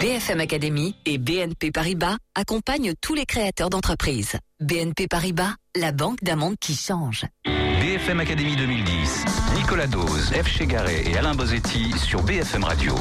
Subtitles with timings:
[0.00, 4.38] BFM Academy et BNP Paribas accompagnent tous les créateurs d'entreprises.
[4.58, 7.26] BNP Paribas, la banque d'un qui change.
[7.44, 9.24] BFM Academy 2010.
[9.56, 10.48] Nicolas Dose, F.
[10.48, 12.94] Chegaray et Alain Bozetti sur BFM Radio.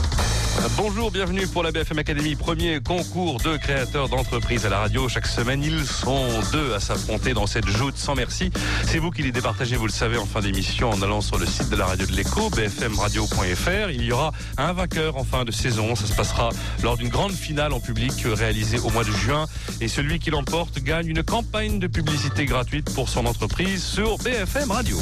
[0.75, 5.07] Bonjour, bienvenue pour la BFM Academy, premier concours de créateurs d'entreprises à la radio.
[5.07, 8.51] Chaque semaine, ils sont deux à s'affronter dans cette joute sans merci.
[8.85, 11.45] C'est vous qui les départagez, vous le savez, en fin d'émission en allant sur le
[11.45, 13.89] site de la radio de l'écho, bfmradio.fr.
[13.91, 15.95] Il y aura un vainqueur en fin de saison.
[15.95, 16.49] Ça se passera
[16.83, 19.45] lors d'une grande finale en public réalisée au mois de juin.
[19.79, 24.71] Et celui qui l'emporte gagne une campagne de publicité gratuite pour son entreprise sur BFM
[24.71, 24.97] Radio.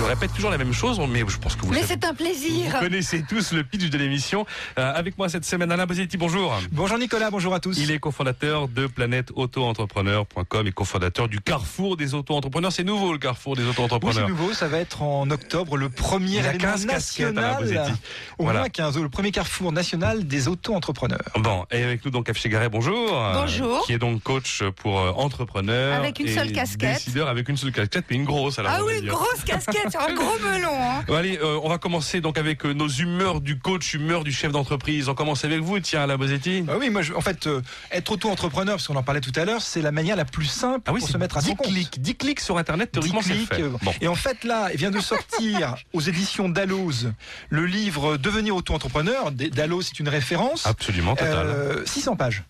[0.00, 2.72] Je répète toujours la même chose, mais je pense que vous Mais c'est un plaisir.
[2.72, 4.46] vous connaissez tous le pitch de l'émission.
[4.78, 6.54] Euh, avec moi cette semaine, Alain Bosetti, bonjour.
[6.72, 7.76] Bonjour Nicolas, bonjour à tous.
[7.78, 12.72] Il est cofondateur de planèteautoentrepreneur.com et cofondateur du Carrefour des auto-entrepreneurs.
[12.72, 14.28] C'est nouveau le Carrefour des Oui, c'est auto-entrepreneurs.
[14.30, 17.84] nouveau, ça va être en octobre le premier Il a événement 15 casquettes, Alain national,
[17.84, 18.00] Bosetti.
[18.38, 18.60] au Voilà.
[18.60, 21.20] moins 15, le premier carrefour national des auto-entrepreneurs.
[21.36, 22.38] Bon, et avec nous donc F.
[22.40, 23.20] Chegaray, bonjour.
[23.34, 23.76] Bonjour.
[23.76, 25.94] Euh, Qui est donc coach pour euh, entrepreneurs.
[25.98, 26.94] Avec une et seule casquette.
[26.94, 28.72] Décideur avec une seule casquette, mais une grosse alors.
[28.74, 30.70] Ah oui, une grosse casquette sur un gros melon.
[30.72, 31.04] Hein.
[31.14, 34.52] Allez, euh, on va commencer donc avec euh, nos humeurs du coach, humeurs du chef
[34.52, 35.08] d'entreprise.
[35.08, 36.62] On commence avec vous, tiens, Alain Bosetti.
[36.62, 37.60] Bah oui, moi, je- en fait, euh,
[37.90, 40.82] être auto-entrepreneur, parce qu'on en parlait tout à l'heure, c'est la manière la plus simple
[40.86, 41.66] Ah oui, pour c'est se mettre à 10 son compte.
[41.68, 42.00] clics.
[42.00, 43.62] 10 clics sur Internet, 10 théoriquement, c'est fait.
[43.62, 43.92] euh, Bon.
[44.00, 47.12] Et en fait, là, il vient de sortir aux éditions Dalloz
[47.48, 49.30] le livre Devenir auto-entrepreneur.
[49.32, 50.66] Dalloz, c'est une référence.
[50.66, 51.46] Absolument, total.
[51.46, 52.42] Euh, 600 pages.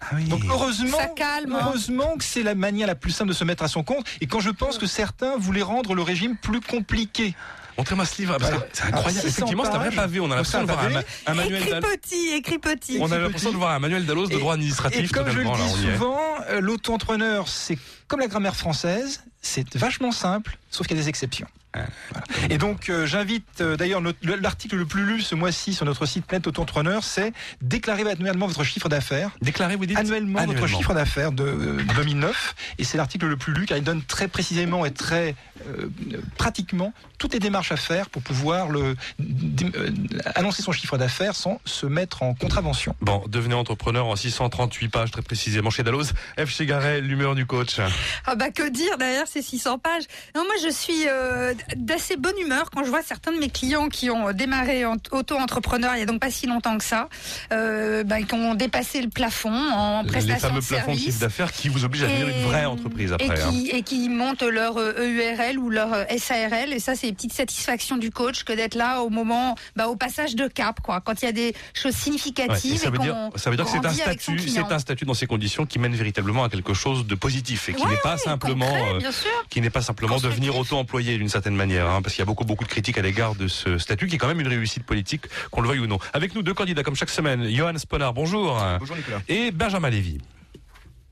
[0.00, 0.24] Ah oui.
[0.24, 1.60] Donc heureusement, Ça calme, hein.
[1.66, 4.06] heureusement que c'est la manière la plus simple de se mettre à son compte.
[4.20, 7.34] Et quand je pense que certains voulaient rendre le régime plus compliqué.
[7.78, 8.70] Montrez-moi ce livre, parce que Voilà.
[8.72, 9.10] c'est incroyable.
[9.10, 10.20] Alors, 600 Effectivement, c'est un vrai pavé.
[10.20, 10.84] On a l'impression de voir
[11.26, 12.98] un, manuel Écrit d'Al- petit, écrit petit.
[13.00, 15.12] On a l'impression de voir un manuel d'Allos de droit Et administratif.
[15.12, 16.18] comme je le dis souvent,
[16.50, 21.08] euh, l'auto-entrepreneur, c'est comme la grammaire française, c'est vachement simple, sauf qu'il y a des
[21.08, 21.46] exceptions.
[21.74, 22.26] Voilà.
[22.48, 26.26] Et donc, euh, j'invite, euh, d'ailleurs, l'article le plus lu ce mois-ci sur notre site
[26.26, 29.30] Planète Auto-entrepreneur, c'est déclarer annuellement votre chiffre d'affaires.
[29.40, 32.54] Déclarez, vous dites Annuellement, votre chiffre d'affaires de euh, 2009.
[32.78, 35.34] Et c'est l'article le plus lu car il donne très précisément et très
[35.66, 35.90] euh,
[36.38, 39.90] pratiquement toutes les démarches à faire pour pouvoir le, euh,
[40.34, 42.96] annoncer son chiffre d'affaires sans se mettre en contravention.
[43.02, 46.14] Bon, devenez entrepreneur en 638 pages, très précisément chez Dalloz.
[46.38, 46.48] F.
[46.48, 47.78] Chegaray, l'humeur du coach.
[48.26, 50.04] Ah bah que dire d'ailleurs ces 600 pages.
[50.34, 53.88] Non moi je suis euh, d'assez bonne humeur quand je vois certains de mes clients
[53.88, 57.08] qui ont démarré en auto-entrepreneur il y a donc pas si longtemps que ça,
[57.52, 61.20] euh, bah, qui ont dépassé le plafond en Les prestation fameux de plafonds de chiffre
[61.20, 63.26] d'affaires qui vous obligent à devenir une vraie entreprise après.
[63.26, 63.50] Et hein.
[63.50, 66.72] qui, et qui montent leur EURL ou leur euh, SARL.
[66.72, 69.96] Et ça, c'est une petite satisfaction du coach que d'être là au moment, bah, au
[69.96, 71.00] passage de cap, quoi.
[71.00, 73.70] Quand il y a des choses Ouais, significatives ça veut dire, ça veut dire que
[73.70, 77.06] c'est un statut, c'est un statut dans ces conditions qui mène véritablement à quelque chose
[77.06, 79.00] de positif et qui Ouais, n'est pas ouais, simplement, euh,
[79.48, 82.44] qui n'est pas simplement devenir auto-employé d'une certaine manière, hein, parce qu'il y a beaucoup
[82.44, 85.22] beaucoup de critiques à l'égard de ce statut qui est quand même une réussite politique,
[85.50, 85.98] qu'on le veuille ou non.
[86.12, 89.20] Avec nous deux candidats comme chaque semaine, Johan Sponard, bonjour, Bonjour Nicolas.
[89.28, 90.18] et Benjamin Lévy.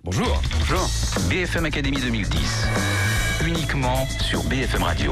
[0.04, 0.40] Bonjour.
[0.58, 0.88] Bonjour.
[1.28, 2.66] BFM Academy 2010.
[3.46, 5.10] Uniquement sur BFM Radio.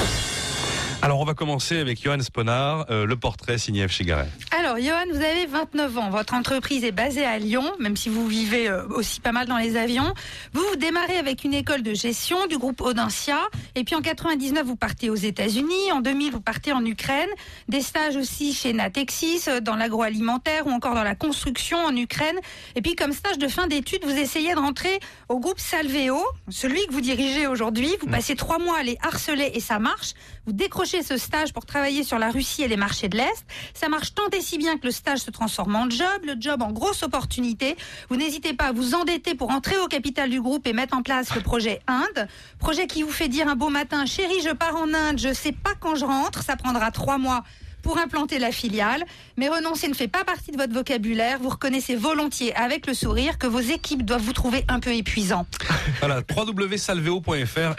[1.07, 3.93] Alors on va commencer avec Johan Sponard, euh, le portrait signé F.
[3.93, 4.27] Chegaray.
[4.59, 6.11] Alors, Johan, vous avez 29 ans.
[6.11, 9.59] Votre entreprise est basée à Lyon, même si vous vivez euh, aussi pas mal dans
[9.59, 10.13] les avions.
[10.53, 13.39] Vous, vous démarrez avec une école de gestion du groupe Audencia.
[13.77, 15.93] Et puis en 99, vous partez aux États-Unis.
[15.93, 17.29] En 2000, vous partez en Ukraine.
[17.69, 22.37] Des stages aussi chez Natexis, euh, dans l'agroalimentaire ou encore dans la construction en Ukraine.
[22.75, 26.19] Et puis, comme stage de fin d'études, vous essayez de rentrer au groupe Salveo,
[26.49, 27.91] celui que vous dirigez aujourd'hui.
[28.01, 30.15] Vous passez trois mois à les harceler et ça marche.
[30.47, 33.45] Vous décrochez ce stage pour travailler sur la Russie et les marchés de l'Est.
[33.75, 36.63] Ça marche tant et si bien que le stage se transforme en job, le job
[36.63, 37.77] en grosse opportunité.
[38.09, 41.03] Vous n'hésitez pas à vous endetter pour entrer au capital du groupe et mettre en
[41.03, 42.29] place le projet Inde.
[42.59, 45.53] Projet qui vous fait dire un beau matin, chérie, je pars en Inde, je sais
[45.53, 47.45] pas quand je rentre, ça prendra trois mois
[47.87, 49.05] pour implanter la filiale.
[49.37, 51.39] Mais renoncer ne fait pas partie de votre vocabulaire.
[51.41, 55.47] Vous reconnaissez volontiers avec le sourire que vos équipes doivent vous trouver un peu épuisant.
[56.01, 57.75] Voilà, www.salveo.fr,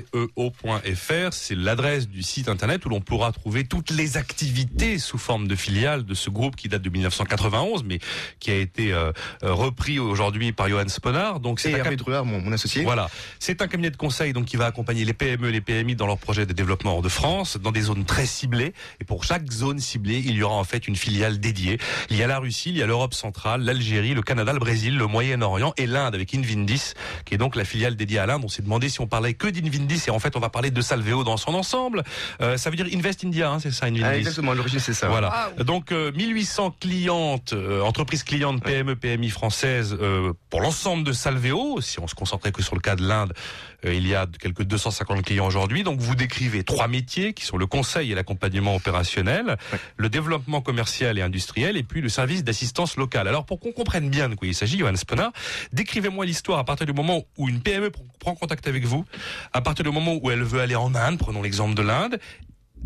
[0.00, 5.46] S-A-L-V-E-O.fr, c'est l'adresse du site internet où l'on pourra trouver toutes les activités sous forme
[5.46, 7.98] de filiales de ce groupe qui date de 1991, mais
[8.38, 9.12] qui a été euh,
[9.44, 11.40] euh, repris aujourd'hui par Johan Sponard.
[11.40, 12.82] Donc c'est Et un Hervé cap- Druard, mon, mon associé.
[12.82, 16.06] Voilà, c'est un cabinet de conseil donc qui va accompagner les PME, les PMI dans
[16.06, 18.69] leurs projets de développement hors de France, dans des zones très ciblées.
[19.00, 21.78] Et pour chaque zone ciblée, il y aura en fait une filiale dédiée.
[22.10, 24.96] Il y a la Russie, il y a l'Europe centrale, l'Algérie, le Canada, le Brésil,
[24.96, 26.94] le Moyen-Orient et l'Inde avec Invindis,
[27.24, 28.42] qui est donc la filiale dédiée à l'Inde.
[28.44, 30.80] On s'est demandé si on parlait que d'Invindis et en fait on va parler de
[30.80, 32.02] Salveo dans son ensemble.
[32.40, 34.04] Euh, ça veut dire Invest India, hein, c'est ça Invindis.
[34.04, 35.08] Ah, exactement, l'origine c'est ça.
[35.08, 35.52] Voilà.
[35.58, 41.80] Donc euh, 1800 clientes, euh, entreprises clientes PME, PMI françaises euh, pour l'ensemble de Salveo.
[41.80, 43.32] Si on se concentrait que sur le cas de l'Inde,
[43.84, 45.82] il y a quelques 250 clients aujourd'hui.
[45.82, 49.56] Donc vous décrivez trois métiers qui sont le conseil et l'accompagnement opérationnel,
[49.96, 53.28] le développement commercial et industriel, et puis le service d'assistance locale.
[53.28, 55.32] Alors pour qu'on comprenne bien de quoi il s'agit, Johan Spona,
[55.72, 59.04] décrivez-moi l'histoire à partir du moment où une PME prend contact avec vous,
[59.52, 62.18] à partir du moment où elle veut aller en Inde, prenons l'exemple de l'Inde,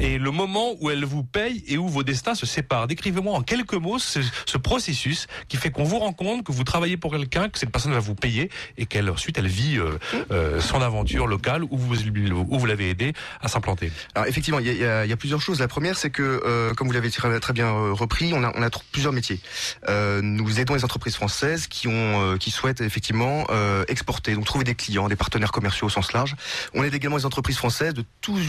[0.00, 2.86] et le moment où elle vous paye et où vos destins se séparent.
[2.86, 6.64] Décrivez-moi en quelques mots ce, ce processus qui fait qu'on vous rend compte que vous
[6.64, 9.98] travaillez pour quelqu'un, que cette personne va vous payer et qu'elle ensuite elle vit euh,
[10.30, 13.92] euh, son aventure locale où vous, où vous l'avez aidé à s'implanter.
[14.14, 15.60] Alors effectivement, il y a, y a, plusieurs choses.
[15.60, 18.52] La première, c'est que euh, comme vous l'avez très, très, bien euh, repris, on a,
[18.54, 19.40] on a plusieurs métiers.
[19.88, 23.46] Euh, nous aidons les entreprises françaises qui ont, qui souhaitent effectivement
[23.88, 26.34] exporter, donc trouver des clients, des partenaires commerciaux au sens large.
[26.74, 28.40] On aide également les entreprises françaises de tous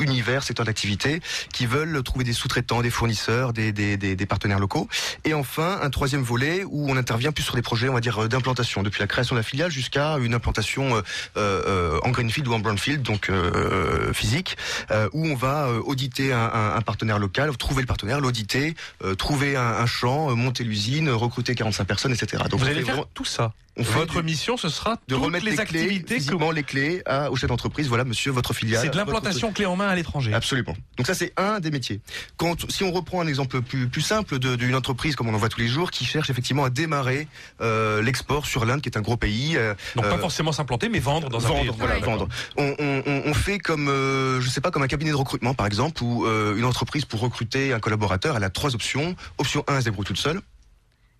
[0.00, 4.58] univers, secteurs d'activité qui veulent trouver des sous-traitants, des fournisseurs, des, des, des, des, partenaires
[4.60, 4.88] locaux.
[5.24, 8.28] Et enfin, un troisième volet où on intervient plus sur des projets, on va dire,
[8.28, 11.02] d'implantation, depuis la création de la filiale jusqu'à une implantation euh,
[11.36, 14.56] euh, en greenfield ou en brownfield, donc euh, physique,
[14.90, 18.74] euh, où on va euh, auditer un, un, un, partenaire local, trouver le partenaire, l'auditer,
[19.18, 22.44] trouver un, un champ, monter l'usine, recruter 45 personnes, etc.
[22.48, 23.52] Donc vous allez faire tout ça?
[23.76, 27.88] Votre mission, ce sera de remettre les, activités, physiquement les clés à, au chef d'entreprise.
[27.88, 28.82] Voilà, monsieur, votre filiale.
[28.82, 30.32] C'est de l'implantation clé en main à l'étranger.
[30.34, 30.74] Absolument.
[30.96, 32.00] Donc ça, c'est un des métiers.
[32.36, 35.48] Quand, si on reprend un exemple plus, plus simple d'une entreprise comme on en voit
[35.48, 37.28] tous les jours, qui cherche effectivement à démarrer
[37.60, 39.56] euh, l'export sur l'Inde, qui est un gros pays.
[39.56, 41.70] Euh, Donc pas forcément s'implanter, mais vendre dans vendre, un pays.
[41.78, 42.28] Voilà, vendre.
[42.56, 45.66] On, on, on, fait comme, euh, je sais pas, comme un cabinet de recrutement, par
[45.66, 49.14] exemple, où euh, une entreprise pour recruter un collaborateur, elle a trois options.
[49.38, 50.40] Option 1, elle se débrouille toute seule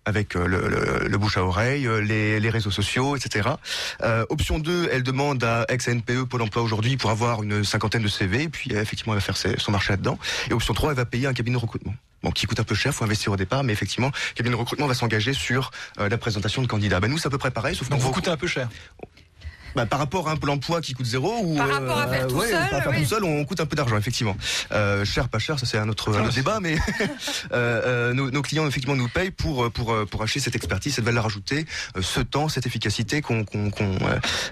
[0.05, 3.49] avec le, le, le, bouche à oreille, les, les réseaux sociaux, etc.
[4.01, 8.07] Euh, option 2, elle demande à ex-NPE Pôle emploi aujourd'hui pour avoir une cinquantaine de
[8.07, 10.17] CV, puis effectivement elle va faire ses, son marché là-dedans.
[10.49, 11.93] Et option 3, elle va payer un cabinet de recrutement.
[12.23, 14.59] Bon, qui coûte un peu cher, faut investir au départ, mais effectivement, le cabinet de
[14.59, 16.99] recrutement va s'engager sur euh, la présentation de candidats.
[16.99, 18.69] Ben nous, c'est à peu près pareil, sauf Donc vous coûtez un peu cher
[19.75, 22.27] bah, par rapport à un pôle emploi qui coûte zéro ou par rapport à faire
[22.27, 23.03] tout ouais, seul, par faire oui.
[23.03, 24.35] tout seul, on coûte un peu d'argent effectivement.
[24.71, 26.77] Euh, cher, pas cher, ça c'est un autre, un autre débat, mais
[27.53, 31.25] euh, nos, nos, clients effectivement nous payent pour pour pour acheter cette expertise, cette valeur
[31.25, 31.65] ajoutée,
[31.99, 33.97] ce temps, cette efficacité qu'on qu'on qu'on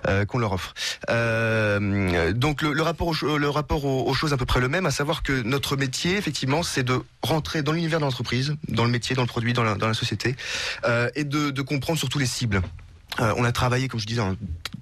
[0.08, 0.74] euh, qu'on leur offre.
[1.10, 4.70] Euh, donc le, le rapport au, le rapport aux, aux, choses à peu près le
[4.70, 8.86] même, à savoir que notre métier effectivement c'est de rentrer dans l'univers de l'entreprise, dans
[8.86, 10.36] le métier, dans le produit, dans la, dans la société,
[10.86, 12.62] euh, et de, de comprendre surtout les cibles.
[13.20, 14.36] Euh, on a travaillé, comme je disais, dans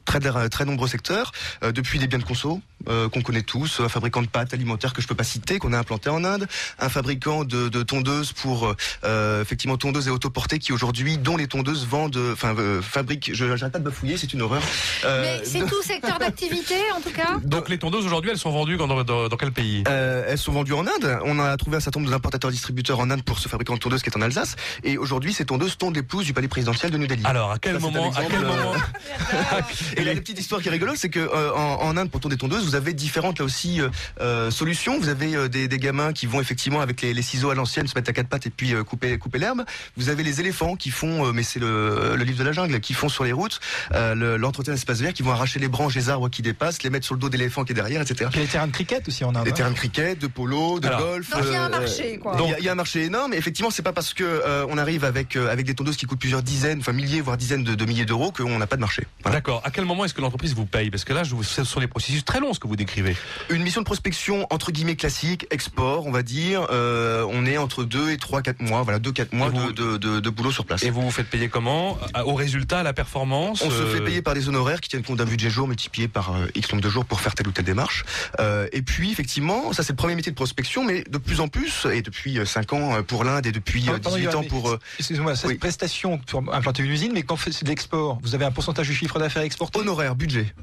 [0.05, 0.19] très,
[0.49, 1.31] très nombreux secteurs,
[1.63, 4.93] euh, depuis des biens de conso euh, qu'on connaît tous, un fabricant de pâtes alimentaires
[4.93, 6.47] que je peux pas citer, qu'on a implanté en Inde,
[6.79, 11.47] un fabricant de, de tondeuses pour euh, effectivement tondeuses et autoportées qui aujourd'hui, dont les
[11.47, 13.31] tondeuses vendent, enfin fabriquent.
[13.33, 14.61] Je n'arrête pas de bafouiller, c'est une horreur.
[15.03, 17.37] Mais c'est tout secteur d'activité en tout cas.
[17.43, 19.83] Donc les tondeuses aujourd'hui, elles sont vendues dans, dans, dans quel pays?
[19.87, 21.19] Elles sont vendues en Inde.
[21.25, 24.03] On a trouvé un certain nombre d'importateurs distributeurs en Inde pour ce fabricant de tondeuses
[24.03, 24.55] qui est en Alsace.
[24.83, 27.23] Et aujourd'hui, ces tondeuses tondent les pelouses du palais présidentiel de New Delhi.
[27.25, 28.73] Alors à quel Ça, moment à quel moment
[29.97, 32.19] Et là, la petite histoire qui est rigolote, c'est que euh, en, en, Inde, pour
[32.19, 33.89] tourner des tondeuses, vous avez différentes là aussi euh,
[34.21, 34.99] euh, solutions.
[34.99, 37.87] Vous avez euh, des, des, gamins qui vont effectivement avec les, les ciseaux à l'ancienne
[37.87, 39.63] se mettre à quatre pattes et puis euh, couper couper l'herbe.
[39.95, 42.79] Vous avez les éléphants qui font, euh, mais c'est le, le, livre de la jungle,
[42.79, 43.59] qui font sur les routes
[43.91, 47.05] l'entretien le, d'espace vert, qui vont arracher les branches des arbres qui dépassent, les mettre
[47.05, 48.29] sur le dos d'éléphant qui est derrière, etc.
[48.33, 49.45] Il y a les terrains de cricket aussi en Inde.
[49.45, 51.29] Les terrains de cricket, de polo, de Alors, golf.
[51.29, 52.37] Donc il y a un marché, quoi.
[52.39, 53.33] Il y, y, a un marché énorme.
[53.33, 56.43] Et effectivement, c'est pas parce que on arrive avec avec des tondeuses qui coûtent plusieurs
[56.43, 59.05] dizaines, enfin milliers, voire dizaines de, de milliers d'euros qu'on n'a pas de marché.
[59.21, 59.37] Voilà.
[59.37, 59.61] D'accord.
[59.63, 60.89] À quel moment est-ce que l'entreprise vous paye?
[60.89, 63.15] Parce que là, je vous, ce sont des processus très longs ce que vous décrivez.
[63.49, 66.67] Une mission de prospection entre guillemets classique, export, on va dire.
[66.71, 68.81] Euh, on est entre 2 et 3, 4 mois.
[68.81, 70.83] Voilà, 2, 4 mois vous, de, de, de, boulot sur place.
[70.83, 71.97] Et vous vous faites payer comment?
[72.25, 73.91] Au résultat, à la performance On euh...
[73.91, 76.47] se fait payer par des honoraires qui tiennent compte d'un budget jour multiplié par euh,
[76.55, 78.05] X nombre de jours pour faire telle ou telle démarche.
[78.39, 81.47] Euh, et puis, effectivement, ça c'est le premier métier de prospection, mais de plus en
[81.47, 84.77] plus, et depuis 5 ans pour l'Inde et depuis Pardon, 18 ans pour...
[84.99, 85.57] Excusez-moi, cette oui.
[85.57, 88.95] prestation pour implanter une usine, mais quand c'est de l'export, vous avez un pourcentage du
[88.95, 90.53] chiffre d'affaires exporté Honoraire, budget.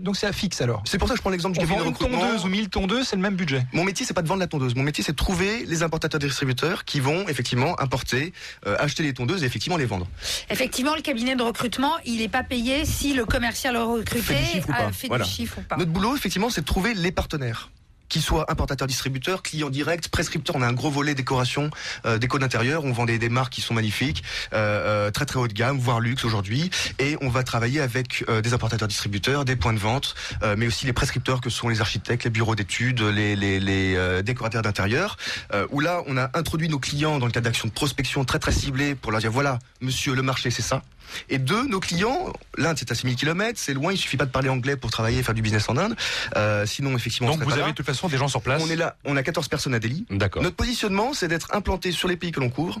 [0.00, 1.78] Donc c'est à fixe alors C'est pour ça que je prends l'exemple du On cabinet
[1.78, 2.20] vend de une recrutement.
[2.20, 3.66] tondeuse ou 1000 tondeuses, c'est le même budget.
[3.72, 4.74] Mon métier, c'est pas de vendre la tondeuse.
[4.74, 8.32] Mon métier, c'est de trouver les importateurs et distributeurs qui vont effectivement importer,
[8.66, 10.06] euh, acheter les tondeuses et effectivement les vendre.
[10.50, 14.44] Effectivement, le cabinet de recrutement, il n'est pas payé si le commercial recruté fait du
[14.50, 14.92] chiffre ou pas.
[14.92, 15.24] fait voilà.
[15.24, 15.76] du chiffre ou pas.
[15.76, 17.70] Notre boulot, effectivement, c'est de trouver les partenaires
[18.08, 20.56] qu'ils soient importateurs, distributeurs, clients directs, prescripteurs.
[20.56, 21.70] On a un gros volet décoration,
[22.06, 22.84] euh, déco d'intérieur.
[22.84, 26.00] On vend des, des, marques qui sont magnifiques, euh, très très haut de gamme, voire
[26.00, 26.70] luxe aujourd'hui.
[26.98, 30.66] Et on va travailler avec euh, des importateurs, distributeurs, des points de vente, euh, mais
[30.66, 35.16] aussi les prescripteurs que sont les architectes, les bureaux d'études, les, les, euh, décorateurs d'intérieur.
[35.52, 38.38] euh, où là, on a introduit nos clients dans le cadre d'actions de prospection très
[38.38, 40.82] très ciblées pour leur dire voilà, monsieur, le marché c'est ça.
[41.28, 44.30] Et deux, nos clients, l'Inde c'est à 6000 km, c'est loin, il suffit pas de
[44.30, 45.96] parler anglais pour travailler et faire du business en Inde.
[46.36, 47.68] Euh, sinon, effectivement, Donc vous avez là.
[47.68, 49.78] de toute façon des gens sur place On est là, on a 14 personnes à
[49.78, 50.06] Delhi.
[50.10, 50.42] D'accord.
[50.42, 52.80] Notre positionnement, c'est d'être implanté sur les pays que l'on couvre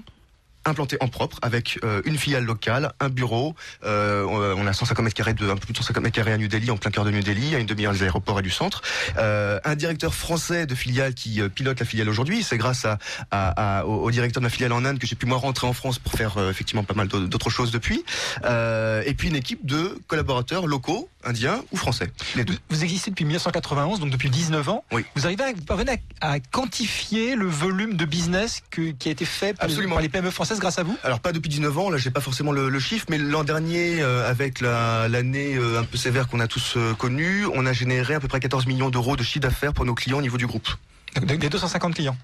[0.64, 3.54] implanté en propre avec euh, une filiale locale, un bureau.
[3.84, 6.38] Euh, on a 150 mètres carrés de un peu plus de 150 mètres carrés à
[6.38, 8.50] New Delhi, en plein cœur de New Delhi, à une demi-heure des aéroports et du
[8.50, 8.82] centre.
[9.18, 12.42] Euh, un directeur français de filiale qui euh, pilote la filiale aujourd'hui.
[12.42, 12.98] C'est grâce à,
[13.30, 15.72] à, à, au, directeur de ma filiale en Inde que j'ai pu moi rentrer en
[15.72, 18.04] France pour faire euh, effectivement pas mal d'autres choses depuis.
[18.44, 22.10] et puis une équipe de collaborateurs locaux, indiens ou français.
[22.36, 22.56] Les deux.
[22.70, 24.84] Vous existez depuis 1991, donc depuis 19 ans.
[24.92, 25.04] Oui.
[25.14, 29.24] Vous arrivez à, vous parvenez à, quantifier le volume de business que, qui a été
[29.24, 29.94] fait par, Absolument.
[29.94, 30.96] par les PME françaises grâce à vous?
[31.04, 34.02] Alors pas depuis 19 ans, là j'ai pas forcément le, le, chiffre, mais l'an dernier,
[34.02, 38.14] euh, avec l'année euh, un peu sévère qu'on a tous euh, connue, on a généré
[38.14, 40.46] à peu près 14 millions d'euros de chiffre d'affaires pour nos clients au niveau du
[40.46, 40.68] groupe.
[41.22, 42.16] Des 250 clients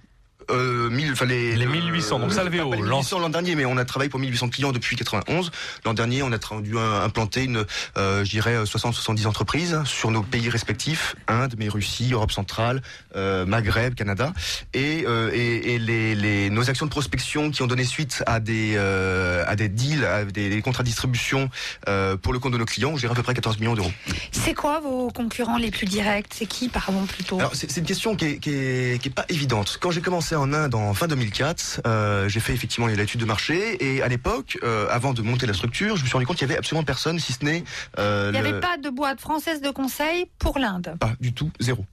[0.51, 2.71] euh, 1000, les, les 1800, donc Salvéo.
[2.71, 5.51] 1800 l'an dernier, mais on a travaillé pour 1800 clients depuis 91.
[5.85, 7.65] L'an dernier, on a dû implanter une,
[7.97, 12.83] euh, je dirais, 60-70 entreprises sur nos pays respectifs, Inde, mais Russie, Europe centrale,
[13.17, 14.33] euh, Maghreb, Canada,
[14.75, 18.41] et, euh, et, et les, les, nos actions de prospection qui ont donné suite à
[18.41, 21.51] des, euh, à des deals, à des, des contrats de distribution
[21.89, 23.93] euh, pour le compte de nos clients, gère à peu près 14 millions d'euros.
[24.33, 26.27] C'est quoi vos concurrents les plus directs?
[26.35, 27.39] C'est qui, pardon, plutôt?
[27.53, 29.79] C'est une question qui est, qui est, qui est pas évidente.
[29.81, 31.83] Quand j'ai commencé en Inde en fin 2004.
[31.87, 35.55] Euh, j'ai fait effectivement l'étude de marché et à l'époque, euh, avant de monter la
[35.55, 37.65] structure, je me suis rendu compte qu'il y avait absolument personne, si ce n'est.
[37.99, 40.97] Euh, Il n'y avait pas de boîte française de conseil pour l'Inde.
[40.99, 41.85] Pas du tout, zéro.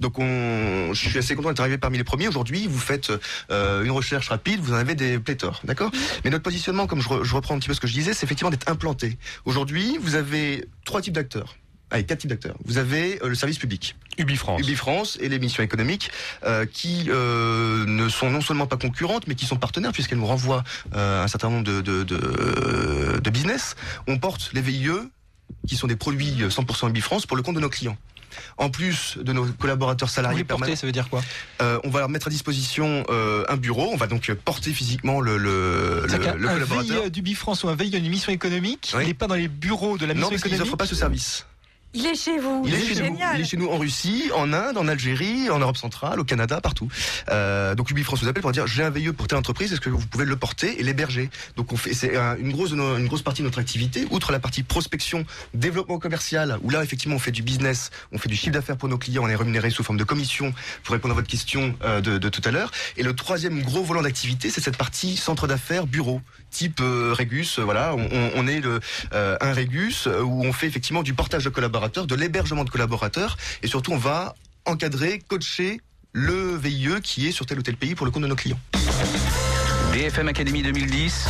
[0.00, 2.28] Donc on, je suis assez content d'être arrivé parmi les premiers.
[2.28, 3.12] Aujourd'hui, vous faites
[3.50, 5.90] euh, une recherche rapide, vous en avez des pléthores, d'accord?
[6.24, 8.26] Mais notre positionnement, comme je, je, reprends un petit peu ce que je disais, c'est
[8.26, 9.18] effectivement d'être implanté.
[9.44, 11.56] Aujourd'hui, vous avez trois types d'acteurs.
[11.90, 12.56] Allez, quatre types d'acteurs.
[12.64, 13.94] Vous avez euh, le service public.
[14.18, 14.60] Ubifrance.
[14.60, 16.10] Ubifrance et les missions économiques
[16.44, 20.26] euh, qui euh, ne sont non seulement pas concurrentes, mais qui sont partenaires puisqu'elles nous
[20.26, 20.64] renvoient
[20.94, 23.76] euh, un certain nombre de, de, de, de, business.
[24.08, 24.88] On porte les VIE,
[25.68, 27.96] qui sont des produits 100% Ubifrance, pour le compte de nos clients.
[28.56, 31.22] En plus de nos collaborateurs salariés vous porter, ça veut dire quoi
[31.62, 33.90] euh, On va leur mettre à disposition euh, un bureau.
[33.92, 37.04] On va donc porter physiquement le, le, le, le un collaborateur.
[37.04, 39.04] VIE du Bifrance ou un VIE d'une mission économique, Oui.
[39.04, 40.64] il n'est pas dans les bureaux de la mission non, parce économique.
[40.64, 41.46] n'offrent pas ce service.
[41.94, 42.64] Il est chez vous.
[42.66, 43.18] Il est, chez nous.
[43.36, 46.60] Il est chez nous en Russie, en Inde, en Algérie, en Europe centrale, au Canada,
[46.60, 46.88] partout.
[47.30, 49.90] Euh, donc Ubifrance vous appelle pour dire j'ai un VIE pour telle entreprise, est-ce que
[49.90, 51.30] vous pouvez le porter et l'héberger?
[51.56, 54.40] Donc on fait c'est un- une grosse une grosse partie de notre activité, outre la
[54.40, 55.24] partie prospection,
[55.54, 58.88] développement commercial, où là effectivement on fait du business, on fait du chiffre d'affaires pour
[58.88, 62.00] nos clients, on est rémunéré sous forme de commission pour répondre à votre question euh,
[62.00, 62.70] de, de tout à l'heure.
[62.96, 66.20] Et le troisième gros volant d'activité, c'est cette partie centre d'affaires, bureau,
[66.50, 67.58] type euh, Régus.
[67.58, 68.80] euh, voilà, on, est le
[69.12, 73.36] euh, un Régus où on fait effectivement du portage de collaborateurs, de l'hébergement de collaborateurs,
[73.62, 75.80] et surtout on va encadrer, coacher
[76.12, 78.60] le VIE qui est sur tel ou tel pays pour le compte de nos clients.
[79.92, 81.26] BFM Academy 2010,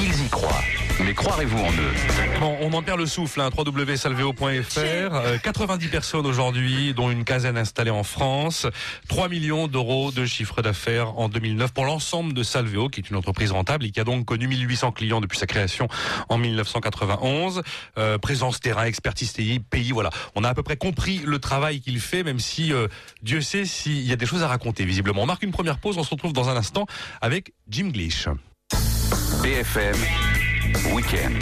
[0.00, 0.79] ils y croient.
[1.04, 1.92] Mais croirez-vous en eux
[2.40, 4.78] Bon, on en perd le souffle, hein, www.salveo.fr.
[4.78, 8.66] Euh, 90 personnes aujourd'hui, dont une quinzaine installées en France.
[9.08, 13.16] 3 millions d'euros de chiffre d'affaires en 2009 pour l'ensemble de Salveo, qui est une
[13.16, 15.88] entreprise rentable et qui a donc connu 1800 clients depuis sa création
[16.28, 17.62] en 1991.
[17.98, 20.10] Euh, présence terrain, expertise pays, pays, voilà.
[20.34, 22.88] On a à peu près compris le travail qu'il fait, même si euh,
[23.22, 25.22] Dieu sait s'il y a des choses à raconter, visiblement.
[25.22, 26.86] On marque une première pause, on se retrouve dans un instant
[27.20, 28.28] avec Jim Glish.
[29.42, 29.96] BFM
[30.94, 31.32] Week-end.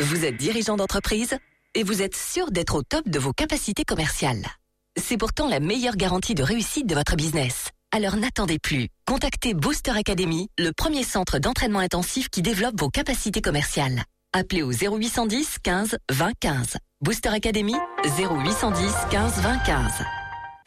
[0.00, 1.36] Vous êtes dirigeant d'entreprise
[1.74, 4.44] et vous êtes sûr d'être au top de vos capacités commerciales.
[5.00, 7.68] C'est pourtant la meilleure garantie de réussite de votre business.
[7.94, 8.88] Alors n'attendez plus.
[9.06, 14.02] Contactez Booster Academy, le premier centre d'entraînement intensif qui développe vos capacités commerciales.
[14.34, 16.76] Appelez au 0810 15 20 15.
[17.00, 19.92] Booster Academy 0810 15 20 15.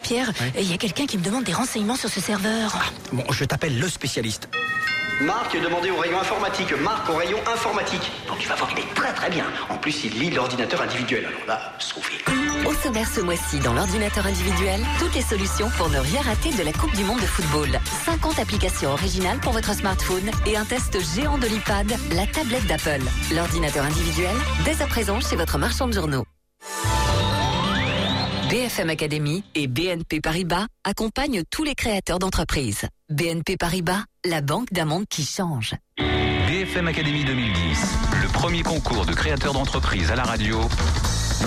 [0.01, 2.91] Pierre, il y a quelqu'un qui me demande des renseignements sur ce serveur.
[3.11, 4.49] Bon, je t'appelle le spécialiste.
[5.21, 6.73] Marc, demandez au rayon informatique.
[6.81, 8.11] Marc au rayon informatique.
[8.27, 9.45] Donc tu vas voir, il est très très bien.
[9.69, 11.25] En plus, il lit l'ordinateur individuel.
[11.25, 12.13] Alors là, sauvé.
[12.65, 16.63] Au sommaire ce mois-ci, dans l'ordinateur individuel, toutes les solutions pour ne rien rater de
[16.63, 17.69] la Coupe du Monde de football.
[18.05, 23.03] 50 applications originales pour votre smartphone et un test géant de l'iPad, la tablette d'Apple.
[23.35, 24.35] L'ordinateur individuel,
[24.65, 26.25] dès à présent chez votre marchand de journaux.
[28.51, 32.85] BFM Academy et BNP Paribas accompagnent tous les créateurs d'entreprises.
[33.09, 35.73] BNP Paribas, la banque d'un monde qui change.
[35.97, 37.53] BFM Academy 2010,
[38.21, 40.59] le premier concours de créateurs d'entreprise à la radio.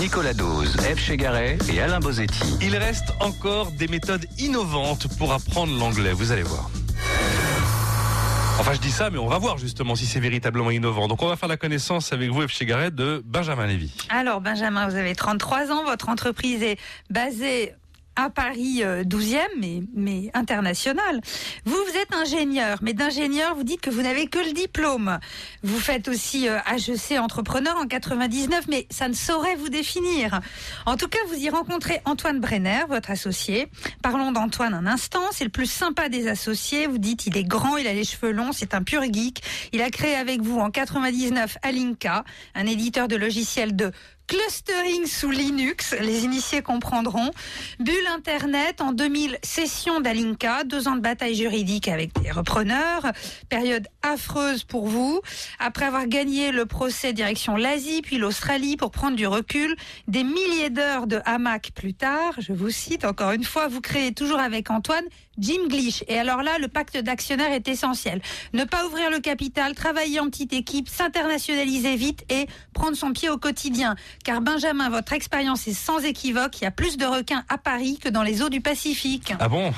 [0.01, 0.99] Nicolas Dose, F.
[0.99, 2.57] Chegaray et Alain Bozetti.
[2.63, 6.71] Il reste encore des méthodes innovantes pour apprendre l'anglais, vous allez voir.
[8.61, 11.09] Enfin, je dis ça, mais on va voir justement si c'est véritablement innovant.
[11.09, 12.53] Donc, on va faire la connaissance avec vous, F.
[12.53, 13.93] Chegaray, de Benjamin Lévy.
[14.09, 15.85] Alors, Benjamin, vous avez 33 ans.
[15.85, 16.79] Votre entreprise est
[17.11, 17.75] basée
[18.17, 21.21] à Paris 12e, euh, mais, mais international.
[21.65, 25.19] Vous, vous êtes ingénieur, mais d'ingénieur, vous dites que vous n'avez que le diplôme.
[25.63, 30.41] Vous faites aussi HEC euh, entrepreneur en 99, mais ça ne saurait vous définir.
[30.87, 33.69] En tout cas, vous y rencontrez Antoine Brenner, votre associé.
[34.03, 35.23] Parlons d'Antoine un instant.
[35.33, 36.87] C'est le plus sympa des associés.
[36.87, 39.43] Vous dites, il est grand, il a les cheveux longs, c'est un pur geek.
[39.73, 43.93] Il a créé avec vous en 99 Alinka, un éditeur de logiciels de
[44.27, 47.31] Clustering sous Linux, les initiés comprendront.
[47.79, 53.13] Bulle Internet en 2000, session d'Alinka, deux ans de bataille juridique avec des repreneurs,
[53.51, 55.21] période affreuse pour vous.
[55.59, 59.77] Après avoir gagné le procès direction l'Asie puis l'Australie pour prendre du recul,
[60.09, 64.15] des milliers d'heures de hamac plus tard, je vous cite encore une fois, vous créez
[64.15, 65.05] toujours avec Antoine
[65.39, 66.05] Jim Glitch.
[66.09, 68.21] Et alors là, le pacte d'actionnaires est essentiel.
[68.53, 73.29] Ne pas ouvrir le capital, travailler en petite équipe, s'internationaliser vite et prendre son pied
[73.29, 73.97] au quotidien.
[74.25, 76.61] Car Benjamin, votre expérience est sans équivoque.
[76.61, 79.33] Il y a plus de requins à Paris que dans les eaux du Pacifique.
[79.39, 79.73] Ah bon?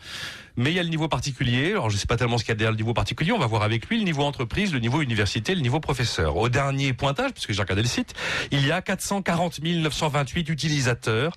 [0.56, 1.72] Mais il y a le niveau particulier.
[1.72, 3.32] Alors je sais pas tellement ce qu'il y a derrière le niveau particulier.
[3.32, 6.36] On va voir avec lui le niveau entreprise, le niveau université, le niveau professeur.
[6.36, 8.14] Au dernier pointage, puisque j'ai regardé le site,
[8.52, 11.32] il y a 440 928 utilisateurs,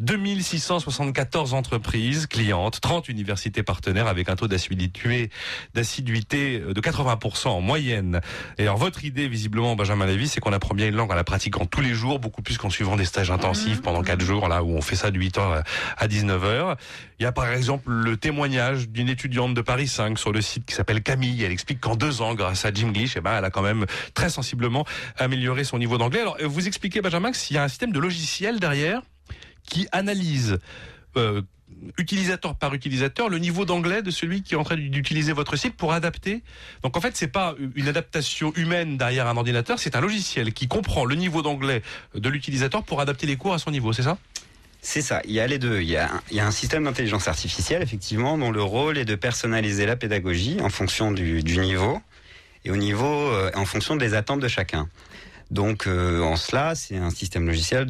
[0.00, 5.30] 2674 entreprises clientes, 30 universités partenaires avec un taux d'assiduité
[5.74, 8.20] d'assiduité de 80% en moyenne.
[8.58, 11.24] Et alors votre idée, visiblement, Benjamin Lévy, c'est qu'on apprend bien une langue en la
[11.24, 13.82] pratiquant tous les jours, beaucoup plus qu'en suivant des stages intensifs mmh.
[13.82, 15.62] pendant 4 jours, là où on fait ça de 8h
[15.96, 16.76] à 19h.
[17.18, 18.57] Il y a par exemple le témoignage
[18.88, 21.42] d'une étudiante de Paris 5 sur le site qui s'appelle Camille.
[21.44, 23.86] Elle explique qu'en deux ans, grâce à Jim Glitch, eh ben, elle a quand même
[24.14, 24.84] très sensiblement
[25.16, 26.20] amélioré son niveau d'anglais.
[26.20, 29.02] Alors, vous expliquez, Benjamin, qu'il y a un système de logiciel derrière
[29.64, 30.58] qui analyse
[31.16, 31.42] euh,
[31.98, 35.76] utilisateur par utilisateur le niveau d'anglais de celui qui est en train d'utiliser votre site
[35.76, 36.42] pour adapter.
[36.82, 40.68] Donc en fait, c'est pas une adaptation humaine derrière un ordinateur, c'est un logiciel qui
[40.68, 41.82] comprend le niveau d'anglais
[42.14, 44.18] de l'utilisateur pour adapter les cours à son niveau, c'est ça?
[44.88, 45.82] C'est ça, il y a les deux.
[45.82, 49.96] Il y a, un système d'intelligence artificielle, effectivement, dont le rôle est de personnaliser la
[49.96, 52.00] pédagogie en fonction du, niveau
[52.64, 54.88] et au niveau, euh, en fonction des attentes de chacun.
[55.50, 57.86] Donc, euh, en cela, c'est un système logiciel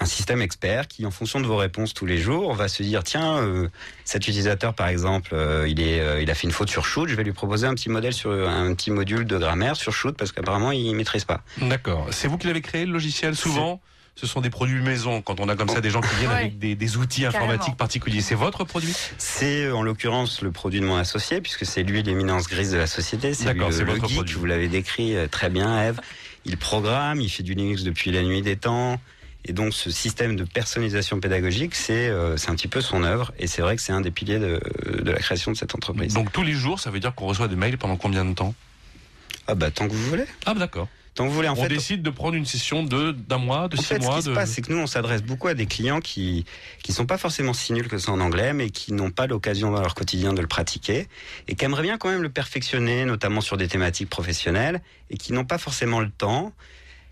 [0.00, 3.04] un système expert qui, en fonction de vos réponses tous les jours, va se dire
[3.04, 3.68] tiens, euh,
[4.04, 5.32] cet utilisateur, par exemple,
[5.68, 5.80] il
[6.28, 8.90] a fait une faute sur shoot, je vais lui proposer un petit modèle un petit
[8.90, 11.44] module de grammaire sur shoot parce qu'apparemment il maîtrise pas.
[11.58, 12.08] D'accord.
[12.10, 13.80] C'est vous qui l'avez créé le logiciel souvent?
[14.16, 16.58] Ce sont des produits maison quand on a comme ça des gens qui viennent avec
[16.58, 18.20] des, outils informatiques particuliers.
[18.20, 22.48] C'est votre produit C'est en l'occurrence le produit de mon associé puisque c'est lui l'éminence
[22.48, 23.34] grise de la société.
[23.34, 24.34] C'est le, le geek, produit.
[24.34, 26.00] vous l'avez décrit euh, très bien, Eve.
[26.44, 29.00] Il programme, il fait du Linux depuis la nuit des temps.
[29.46, 33.32] Et donc ce système de personnalisation pédagogique, c'est euh, c'est un petit peu son œuvre.
[33.38, 34.60] Et c'est vrai que c'est un des piliers de,
[35.02, 36.14] de la création de cette entreprise.
[36.14, 38.54] Donc tous les jours, ça veut dire qu'on reçoit des mails pendant combien de temps?
[39.46, 40.24] Ah bah tant que vous voulez.
[40.46, 43.94] Ah d'accord vous voulez, on décide de prendre une session de d'un mois, de six
[44.00, 44.12] mois.
[44.12, 46.44] Ce qui se passe, c'est que nous, on s'adresse beaucoup à des clients qui
[46.82, 49.70] qui sont pas forcément si nuls que ça en anglais, mais qui n'ont pas l'occasion
[49.70, 51.08] dans leur quotidien de le pratiquer
[51.46, 55.32] et qui aimeraient bien quand même le perfectionner, notamment sur des thématiques professionnelles, et qui
[55.32, 56.52] n'ont pas forcément le temps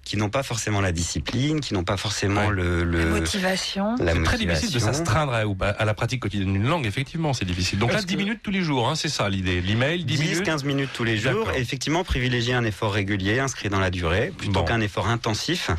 [0.05, 3.97] qui n'ont pas forcément la discipline, qui n'ont pas forcément le, la motivation.
[3.97, 7.79] C'est très difficile de s'astreindre à, à, la pratique quotidienne d'une langue, effectivement, c'est difficile.
[7.79, 9.61] Donc là, 10 minutes tous les jours, hein, c'est ça l'idée.
[9.61, 11.51] L'email, 10, 10 minutes 15 minutes tous les jours.
[11.57, 15.71] Et effectivement, privilégier un effort régulier, inscrit dans la durée, plutôt qu'un effort intensif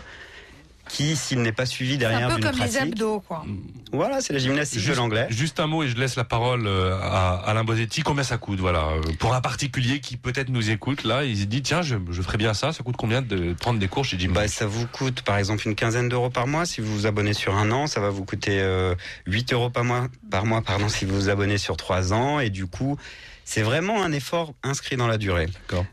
[0.89, 3.45] qui, s'il n'est pas suivi derrière un peu comme les abdos, quoi.
[3.91, 5.27] Voilà, c'est la gymnastique de l'anglais.
[5.29, 8.01] Juste un mot et je laisse la parole euh, à Alain Bosetti.
[8.01, 11.43] Combien ça coûte, voilà, euh, pour un particulier qui peut-être nous écoute là, il se
[11.45, 12.73] dit tiens, je, je ferais bien ça.
[12.73, 15.67] Ça coûte combien de prendre des cours chez Jim bah, ça vous coûte, par exemple,
[15.67, 17.87] une quinzaine d'euros par mois si vous vous abonnez sur un an.
[17.87, 18.95] Ça va vous coûter euh,
[19.27, 22.39] 8 euros par mois, par mois, pardon, si vous vous abonnez sur trois ans.
[22.39, 22.97] Et du coup,
[23.45, 25.47] c'est vraiment un effort inscrit dans la durée.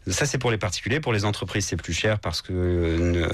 [0.06, 1.00] Ça, c'est pour les particuliers.
[1.00, 3.28] Pour les entreprises, c'est plus cher parce que euh,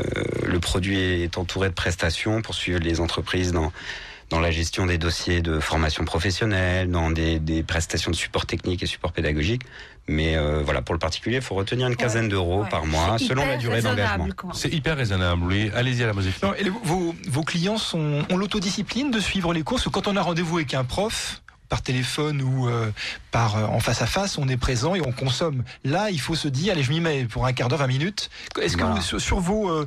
[0.46, 3.72] le produit est entouré de prestations pour suivre les entreprises dans
[4.28, 8.82] dans la gestion des dossiers de formation professionnelle, dans des, des prestations de support technique
[8.82, 9.62] et support pédagogique.
[10.08, 13.46] Mais euh, voilà, pour le particulier, il faut retenir une quinzaine d'euros par mois, selon
[13.46, 14.26] la durée d'engagement.
[14.52, 15.70] C'est hyper raisonnable, oui.
[15.74, 16.12] Allez-y à la
[16.58, 19.88] et vos, vos clients sont, ont l'autodiscipline de suivre les courses.
[19.92, 22.90] Quand on a rendez-vous avec un prof, par téléphone ou euh,
[23.30, 25.62] par en face à face, on est présent et on consomme.
[25.84, 28.30] Là, il faut se dire, allez, je m'y mets pour un quart d'heure, 20 minutes.
[28.60, 29.84] Est-ce que sur, vos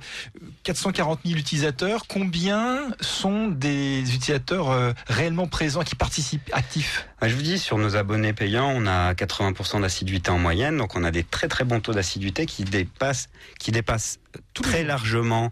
[0.63, 7.07] 440 000 utilisateurs, combien sont des utilisateurs réellement présents, qui participent, actifs?
[7.21, 11.03] Je vous dis, sur nos abonnés payants, on a 80% d'assiduité en moyenne, donc on
[11.03, 14.19] a des très très bons taux d'assiduité qui dépassent, qui dépassent
[14.53, 15.51] très largement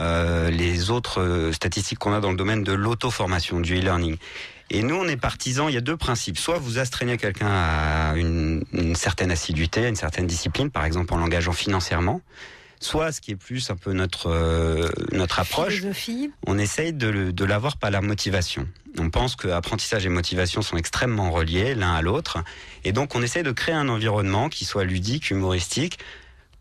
[0.00, 4.16] euh, les autres euh, statistiques qu'on a dans le domaine de l'auto-formation, du e-learning.
[4.70, 6.38] Et nous, on est partisans, il y a deux principes.
[6.38, 11.16] Soit vous astreignez quelqu'un à une, certaine assiduité, à une certaine discipline, par exemple en
[11.16, 12.20] l'engageant financièrement,
[12.80, 15.82] soit ce qui est plus un peu notre euh, notre approche,
[16.46, 18.68] on essaye de, de l'avoir par la motivation.
[18.98, 22.38] On pense que apprentissage et motivation sont extrêmement reliés l'un à l'autre,
[22.84, 25.98] et donc on essaye de créer un environnement qui soit ludique, humoristique,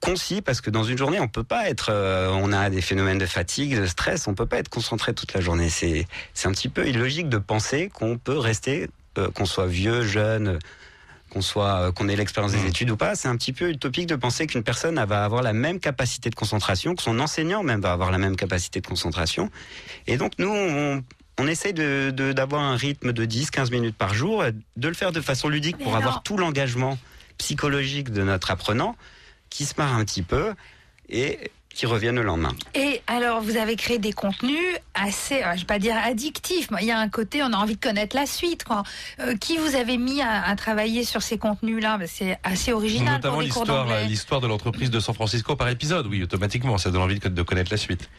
[0.01, 3.17] concis parce que dans une journée on peut pas être euh, on a des phénomènes
[3.17, 5.69] de fatigue de stress on peut pas être concentré toute la journée.
[5.69, 10.03] C'est c'est un petit peu illogique de penser qu'on peut rester euh, qu'on soit vieux
[10.03, 10.59] jeune
[11.29, 12.67] qu'on soit euh, qu'on ait l'expérience des mmh.
[12.67, 13.15] études ou pas.
[13.15, 16.35] C'est un petit peu utopique de penser qu'une personne va avoir la même capacité de
[16.35, 19.49] concentration que son enseignant même va avoir la même capacité de concentration.
[20.05, 21.03] Et donc nous on,
[21.39, 24.43] on essaye de, d'avoir un rythme de 10-15 minutes par jour,
[24.75, 26.97] de le faire de façon ludique pour avoir tout l'engagement
[27.37, 28.95] psychologique de notre apprenant,
[29.49, 30.53] qui se marre un petit peu
[31.09, 32.55] et qui reviennent le lendemain.
[32.73, 34.57] Et alors, vous avez créé des contenus
[34.95, 37.55] assez, euh, je vais pas dire addictifs, mais il y a un côté, on a
[37.55, 38.63] envie de connaître la suite.
[38.63, 38.81] Quoi.
[39.19, 41.99] Euh, qui vous avez mis à, travailler sur ces contenus-là?
[42.07, 43.17] C'est assez original.
[43.17, 46.07] Notamment l'histoire, l'histoire de l'entreprise de San Francisco par épisode.
[46.07, 48.09] Oui, automatiquement, ça donne envie de, connaître la suite.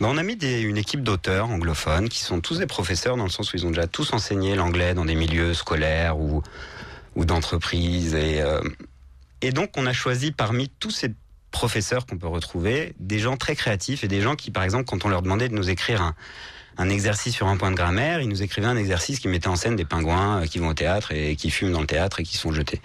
[0.00, 3.24] Ben, on a mis des, une équipe d'auteurs anglophones qui sont tous des professeurs dans
[3.24, 6.42] le sens où ils ont déjà tous enseigné l'anglais dans des milieux scolaires ou,
[7.14, 8.60] ou d'entreprises et euh,
[9.42, 11.14] et donc, on a choisi parmi tous ces
[11.50, 15.04] professeurs qu'on peut retrouver des gens très créatifs et des gens qui, par exemple, quand
[15.04, 16.12] on leur demandait de nous écrire
[16.78, 19.56] un, exercice sur un point de grammaire, ils nous écrivaient un exercice qui mettait en
[19.56, 22.22] scène des pingouins euh, qui vont au théâtre et qui fument dans le théâtre et
[22.22, 22.82] qui sont jetés.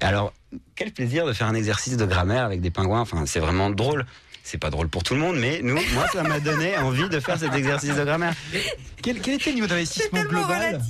[0.00, 0.32] Alors,
[0.76, 3.00] quel plaisir de faire un exercice de grammaire avec des pingouins.
[3.00, 4.06] Enfin, c'est vraiment drôle.
[4.46, 7.18] C'est pas drôle pour tout le monde, mais nous, moi, ça m'a donné envie de
[7.18, 8.34] faire cet exercice de grammaire.
[9.02, 10.82] Quel, quel était le niveau d'investissement global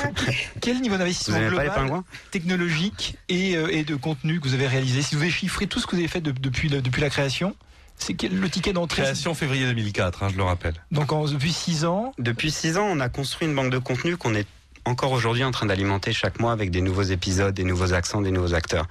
[0.60, 5.14] Quel niveau d'investissement global technologique et, euh, et, de contenu que vous avez réalisé Si
[5.14, 7.54] vous avez chiffré tout ce que vous avez fait depuis, depuis la création,
[7.96, 10.74] c'est le ticket d'entrée Création février 2004, hein, je le rappelle.
[10.90, 14.34] Donc depuis 6 ans Depuis 6 ans, on a construit une banque de contenu qu'on
[14.34, 14.48] est
[14.84, 18.32] encore aujourd'hui en train d'alimenter chaque mois avec des nouveaux épisodes, des nouveaux accents, des
[18.32, 18.86] nouveaux acteurs.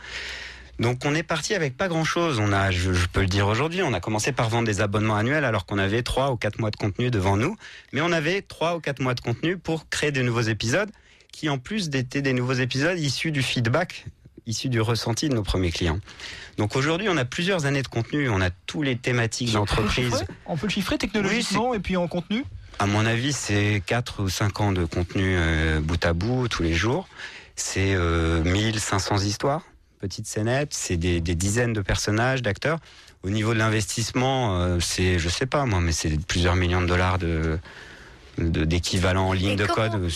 [0.80, 2.40] Donc on est parti avec pas grand chose.
[2.40, 5.46] On a, je, peux le dire aujourd'hui, on a commencé par vendre des abonnements annuels
[5.46, 7.56] alors qu'on avait trois ou quatre mois de contenu devant nous.
[7.94, 10.90] Mais on avait trois ou quatre mois de contenu pour créer des nouveaux épisodes
[11.32, 14.06] qui en plus étaient des nouveaux épisodes issus du feedback
[14.48, 16.00] issus du ressenti de nos premiers clients.
[16.58, 20.26] Donc aujourd'hui, on a plusieurs années de contenu, on a tous les thématiques d'entreprise.
[20.46, 22.46] On peut le chiffrer technologiquement et puis en contenu?
[22.78, 26.62] À mon avis, c'est 4 ou 5 ans de contenu euh, bout à bout tous
[26.62, 27.08] les jours.
[27.56, 29.64] C'est euh, 1500 histoires
[30.00, 32.80] petite scénette, c'est des, dizaines de personnages, d'acteurs.
[33.24, 36.88] Au niveau de l'investissement, euh, c'est, je sais pas moi, mais c'est plusieurs millions de
[36.88, 37.60] dollars de,
[38.38, 40.10] d'équivalent en ligne de code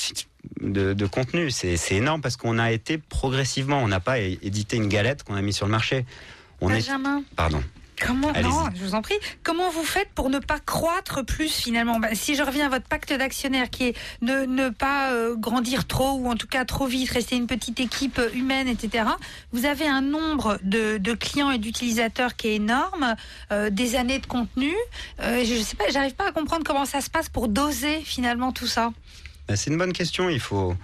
[0.61, 1.51] de, de contenu.
[1.51, 5.41] C'est, énorme parce qu'on a été progressivement, on n'a pas édité une galette qu'on a
[5.41, 6.05] mis sur le marché.
[6.61, 7.19] On Benjamin.
[7.19, 7.63] Est, pardon.
[8.05, 9.15] Comment non, je vous en prie.
[9.43, 12.85] Comment vous faites pour ne pas croître plus finalement bah, Si je reviens à votre
[12.85, 16.85] pacte d'actionnaires qui est ne, ne pas euh, grandir trop ou en tout cas trop
[16.85, 19.05] vite, rester une petite équipe humaine, etc.
[19.51, 23.15] Vous avez un nombre de, de clients et d'utilisateurs qui est énorme,
[23.51, 24.73] euh, des années de contenu.
[25.21, 28.01] Euh, je, ne sais pas, j'arrive pas à comprendre comment ça se passe pour doser
[28.01, 28.91] finalement tout ça.
[29.47, 30.29] Bah, c'est une bonne question.
[30.29, 30.75] Il faut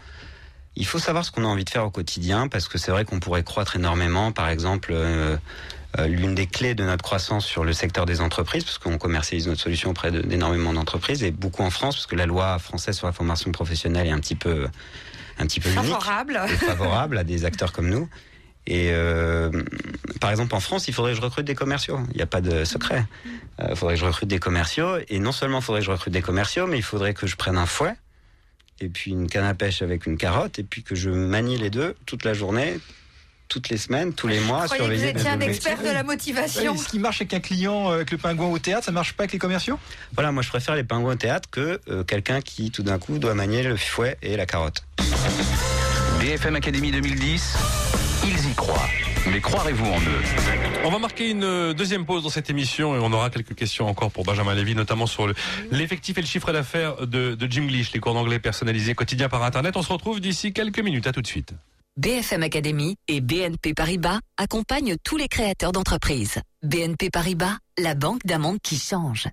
[0.77, 3.05] il faut savoir ce qu'on a envie de faire au quotidien parce que c'est vrai
[3.05, 4.33] qu'on pourrait croître énormément.
[4.33, 4.93] Par exemple,
[6.07, 9.61] l'une des clés de notre croissance sur le secteur des entreprises, parce qu'on commercialise notre
[9.61, 13.13] solution auprès d'énormément d'entreprises et beaucoup en France, parce que la loi française sur la
[13.13, 14.67] formation professionnelle est un petit peu,
[15.39, 18.09] un petit peu favorable, unique, favorable à des acteurs comme nous.
[18.67, 19.51] Et euh,
[20.19, 21.99] par exemple, en France, il faudrait que je recrute des commerciaux.
[22.11, 23.05] Il n'y a pas de secret.
[23.61, 24.97] Euh, il faudrait que je recrute des commerciaux.
[25.07, 27.35] Et non seulement il faudrait que je recrute des commerciaux, mais il faudrait que je
[27.35, 27.93] prenne un fouet
[28.81, 31.69] et puis une canne à pêche avec une carotte et puis que je manie les
[31.69, 32.79] deux toute la journée,
[33.47, 34.65] toutes les semaines, tous les mois.
[34.65, 36.77] Vous surveiller que vous étiez un expert de la motivation.
[36.77, 39.23] ce qui marche avec un client, euh, avec le pingouin au théâtre, ça marche pas
[39.23, 39.79] avec les commerciaux?
[40.13, 43.17] Voilà, moi je préfère les pingouins au théâtre que euh, quelqu'un qui tout d'un coup
[43.17, 44.83] doit manier le fouet et la carotte.
[46.19, 47.57] BFM Academy 2010,
[48.25, 48.89] ils y croient.
[49.31, 50.21] Mais croirez-vous en eux?
[50.83, 53.87] On va marquer une euh, deuxième pause dans cette émission et on aura quelques questions
[53.87, 55.27] encore pour Benjamin Lévy, notamment sur
[55.71, 59.43] l'effectif et le chiffre d'affaires de, de Jim Glish, les cours d'anglais personnalisés quotidiens par
[59.43, 59.77] Internet.
[59.77, 61.07] On se retrouve d'ici quelques minutes.
[61.07, 61.53] À tout de suite.
[61.97, 66.41] BFM Academy et BNP Paribas accompagnent tous les créateurs d'entreprises.
[66.61, 69.29] BNP Paribas, la banque d'un monde qui change.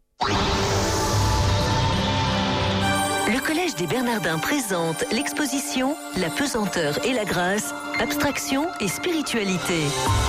[3.73, 9.83] Collège Collège des Bernardins présente l'exposition La pesanteur et la grâce, abstraction et spiritualité.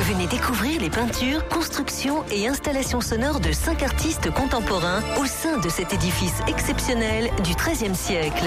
[0.04, 5.70] Venez découvrir les peintures, constructions et installations sonores de cinq artistes contemporains au sein de
[5.70, 8.46] cet édifice exceptionnel du XIIIe siècle.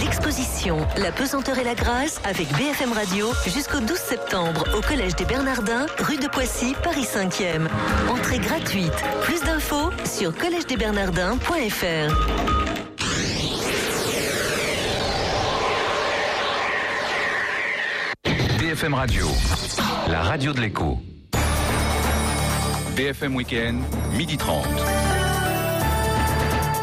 [0.00, 5.24] L'exposition La pesanteur et la grâce avec BFM Radio jusqu'au 12 septembre au Collège des
[5.24, 7.68] Bernardins, rue de Poissy, Paris 5e.
[8.08, 8.92] Entrée gratuite.
[9.22, 12.65] Plus d'infos sur collège-des-bernardins.fr.
[18.76, 19.26] BFM Radio,
[20.06, 20.98] la radio de l'écho.
[22.94, 23.78] BFM Weekend,
[24.12, 24.66] midi 30.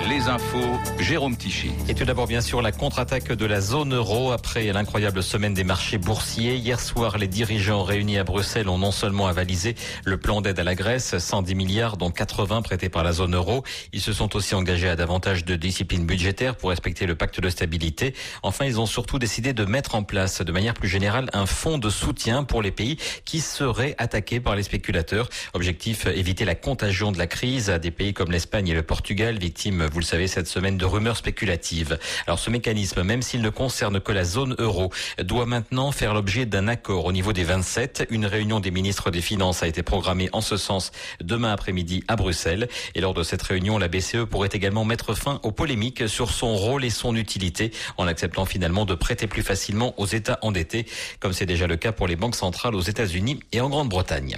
[0.10, 1.72] Les infos, Jérôme Tichy.
[1.88, 5.64] Et tout d'abord, bien sûr, la contre-attaque de la zone euro après l'incroyable semaine des
[5.64, 6.56] marchés boursiers.
[6.56, 10.64] Hier soir, les dirigeants réunis à Bruxelles ont non seulement avalisé le plan d'aide à
[10.64, 13.64] la Grèce, 110 milliards, dont 80 prêtés par la zone euro.
[13.94, 17.50] Ils se sont aussi engagés à davantage de discipline budgétaire pour respecter le pacte de
[17.50, 18.14] stabilité.
[18.42, 21.78] Enfin, ils ont surtout décidé de mettre en place, de manière plus générale, un fonds
[21.78, 25.30] de soutien pour les pays qui seraient attaqués par les spéculateurs.
[25.54, 29.38] Objectif, éviter la contagion de la crise à des pays comme l'Espagne et le Portugal,
[29.38, 32.00] victimes, vous le savez, cette semaine de rumeurs spéculatives.
[32.28, 36.46] Alors ce mécanisme, même s'il ne concerne que la zone euro, doit maintenant faire l'objet
[36.48, 38.08] d'un accord au niveau des 27.
[38.10, 42.16] Une réunion des ministres des Finances a été programmée en ce sens demain après-midi à
[42.16, 42.68] Bruxelles.
[42.96, 46.56] Et lors de cette réunion, la BCE pourrait également mettre fin aux polémiques sur son
[46.56, 50.88] rôle et son utilité en acceptant finalement de prêter plus facilement aux États endettés,
[51.20, 54.38] comme c'est déjà le cas pour les banques centrales aux États-Unis et en Grande-Bretagne.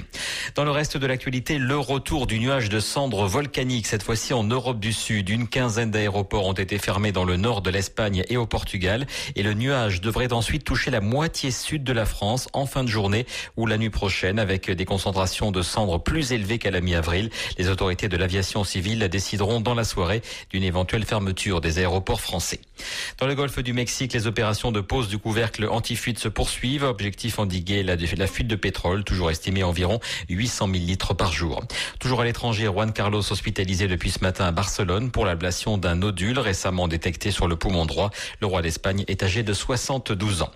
[0.56, 4.44] Dans le reste de l'actualité, le retour du nuage de cendres volcaniques, cette fois-ci en
[4.44, 5.45] Europe du Sud.
[5.48, 9.06] Quinzaine d'aéroports ont été fermés dans le nord de l'Espagne et au Portugal.
[9.36, 12.90] Et le nuage devrait ensuite toucher la moitié sud de la France en fin de
[12.90, 13.26] journée
[13.58, 17.30] ou la nuit prochaine avec des concentrations de cendres plus élevées qu'à la mi-avril.
[17.58, 22.60] Les autorités de l'aviation civile décideront dans la soirée d'une éventuelle fermeture des aéroports français.
[23.20, 26.84] Dans le golfe du Mexique, les opérations de pose du couvercle anti-fuite se poursuivent.
[26.84, 31.64] Objectif endiguer la, fuite de pétrole, toujours estimée à environ 800 000 litres par jour.
[32.00, 36.40] Toujours à l'étranger, Juan Carlos hospitalisé depuis ce matin à Barcelone pour l'ablation d'un nodule
[36.40, 38.12] récemment détecté sur le poumon droit.
[38.42, 40.52] Le roi d'Espagne est âgé de 72 ans.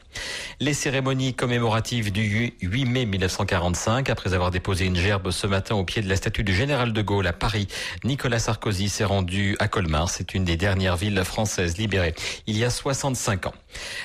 [0.59, 5.83] Les cérémonies commémoratives du 8 mai 1945, après avoir déposé une gerbe ce matin au
[5.83, 7.67] pied de la statue du général de Gaulle à Paris,
[8.03, 10.09] Nicolas Sarkozy s'est rendu à Colmar.
[10.09, 12.08] C'est une des dernières villes françaises libérées
[12.47, 13.53] il y a 65 ans.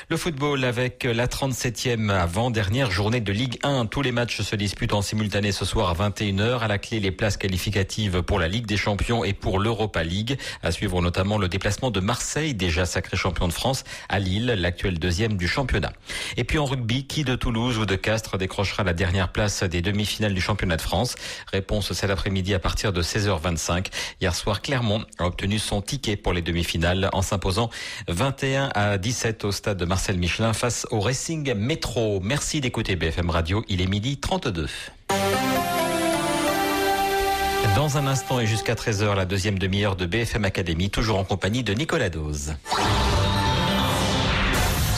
[0.08, 3.86] Le football avec la 37e avant-dernière journée de Ligue 1.
[3.86, 6.60] Tous les matchs se disputent en simultané ce soir à 21h.
[6.60, 10.38] À la clé, les places qualificatives pour la Ligue des Champions et pour l'Europa League.
[10.62, 14.98] À suivre notamment le déplacement de Marseille, déjà sacré champion de France, à Lille, l'actuel
[14.98, 15.92] deuxième du championnat.
[16.36, 19.82] Et puis en rugby, qui de Toulouse ou de Castres décrochera la dernière place des
[19.82, 21.14] demi-finales du championnat de France?
[21.52, 23.86] Réponse cet après-midi à partir de 16h25.
[24.20, 27.70] Hier soir, Clermont a obtenu son ticket pour les demi-finales en s'imposant
[28.08, 32.20] 21 à 17 au stade de Marcel Michelin face au Racing Métro.
[32.22, 33.64] Merci d'écouter BFM Radio.
[33.68, 34.68] Il est midi 32.
[37.76, 41.64] Dans un instant et jusqu'à 13h, la deuxième demi-heure de BFM Academy, toujours en compagnie
[41.64, 42.54] de Nicolas Dose.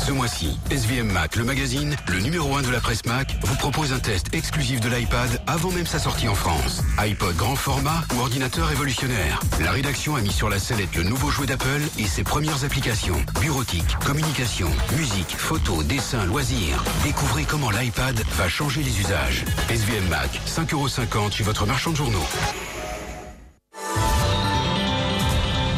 [0.06, 3.92] Ce mois-ci, SVM Mac, le magazine, le numéro 1 de la presse Mac, vous propose
[3.92, 6.80] un test exclusif de l'iPad avant même sa sortie en France.
[7.04, 9.40] iPod grand format ou ordinateur révolutionnaire.
[9.60, 13.20] La rédaction a mis sur la sellette le nouveau jouet d'Apple et ses premières applications.
[13.40, 16.84] Bureautique, communication, musique, photo, dessin, loisirs.
[17.02, 19.44] Découvrez comment l'iPad va changer les usages.
[19.68, 22.26] SVM Mac, 5,50€ chez votre marchand de journaux.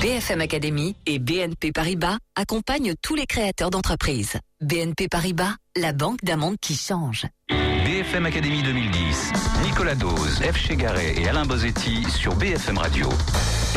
[0.01, 4.39] BFM Academy et BNP Paribas accompagnent tous les créateurs d'entreprises.
[4.61, 7.27] BNP Paribas, la banque d'un monde qui change.
[8.09, 9.33] BFM Academy 2010.
[9.65, 10.57] Nicolas Dose, F.
[10.57, 13.07] Chegaray et Alain Bozetti sur BFM Radio.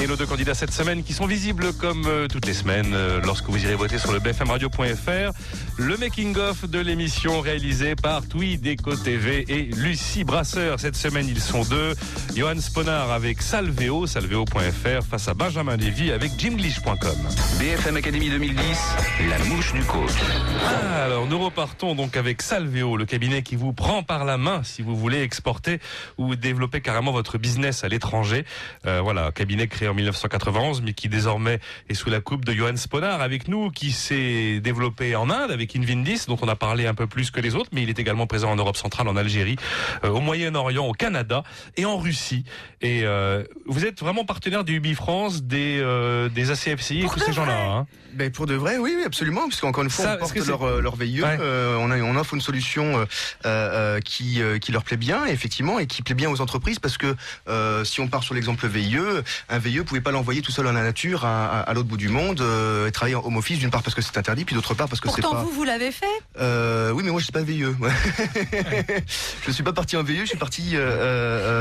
[0.02, 3.20] Et nos deux candidats cette semaine qui sont visibles comme euh, toutes les semaines euh,
[3.26, 5.32] lorsque vous irez voter sur le bfmradio.fr.
[5.78, 10.80] Le making-of de l'émission réalisé par Tweed Eco TV et Lucie Brasseur.
[10.80, 11.94] Cette semaine, ils sont deux.
[12.36, 17.17] Johan Sponard avec Salveo, salveo.fr face à Benjamin Lévy avec jimglish.com.
[17.60, 18.58] BFM Academy 2010,
[19.30, 20.12] la mouche du coach.
[20.63, 24.62] Ah, alors nous repartons donc avec Salveo, le cabinet qui vous prend par la main
[24.63, 25.79] si vous voulez exporter
[26.17, 28.45] ou développer carrément votre business à l'étranger.
[28.86, 32.75] Euh, voilà, cabinet créé en 1991 mais qui désormais est sous la coupe de Johan
[32.75, 36.93] Sponard avec nous qui s'est développé en Inde avec Invindis dont on a parlé un
[36.93, 39.57] peu plus que les autres mais il est également présent en Europe centrale, en Algérie,
[40.03, 41.43] euh, au Moyen-Orient, au Canada
[41.77, 42.43] et en Russie.
[42.81, 47.19] Et euh, vous êtes vraiment partenaire des Ubi France, des, euh, des ACFCI et tous
[47.19, 47.57] ces gens-là.
[47.71, 50.81] Hein ben pour de vrai, oui, oui absolument, puisqu'encore une fois, Ça, on porte leur,
[50.81, 50.97] leur.
[51.01, 51.38] Ouais.
[51.39, 53.05] euh, on, a, on offre une solution euh,
[53.45, 57.15] euh, qui qui leur plaît bien effectivement et qui plaît bien aux entreprises parce que
[57.83, 58.97] si on part sur l'exemple VIE,
[59.49, 62.09] un VIE pouvait pas l'envoyer tout seul dans la nature à, à, l'autre bout du
[62.09, 62.43] monde
[62.87, 64.99] et travailler en home office d'une part parce que c'est interdit puis d'autre part parce
[65.01, 65.29] que c'est pas.
[65.29, 66.05] Pourtant vous vous l'avez fait.
[66.37, 67.63] oui mais moi je suis pas VIE.
[69.45, 70.75] je suis pas parti en VIE, je suis parti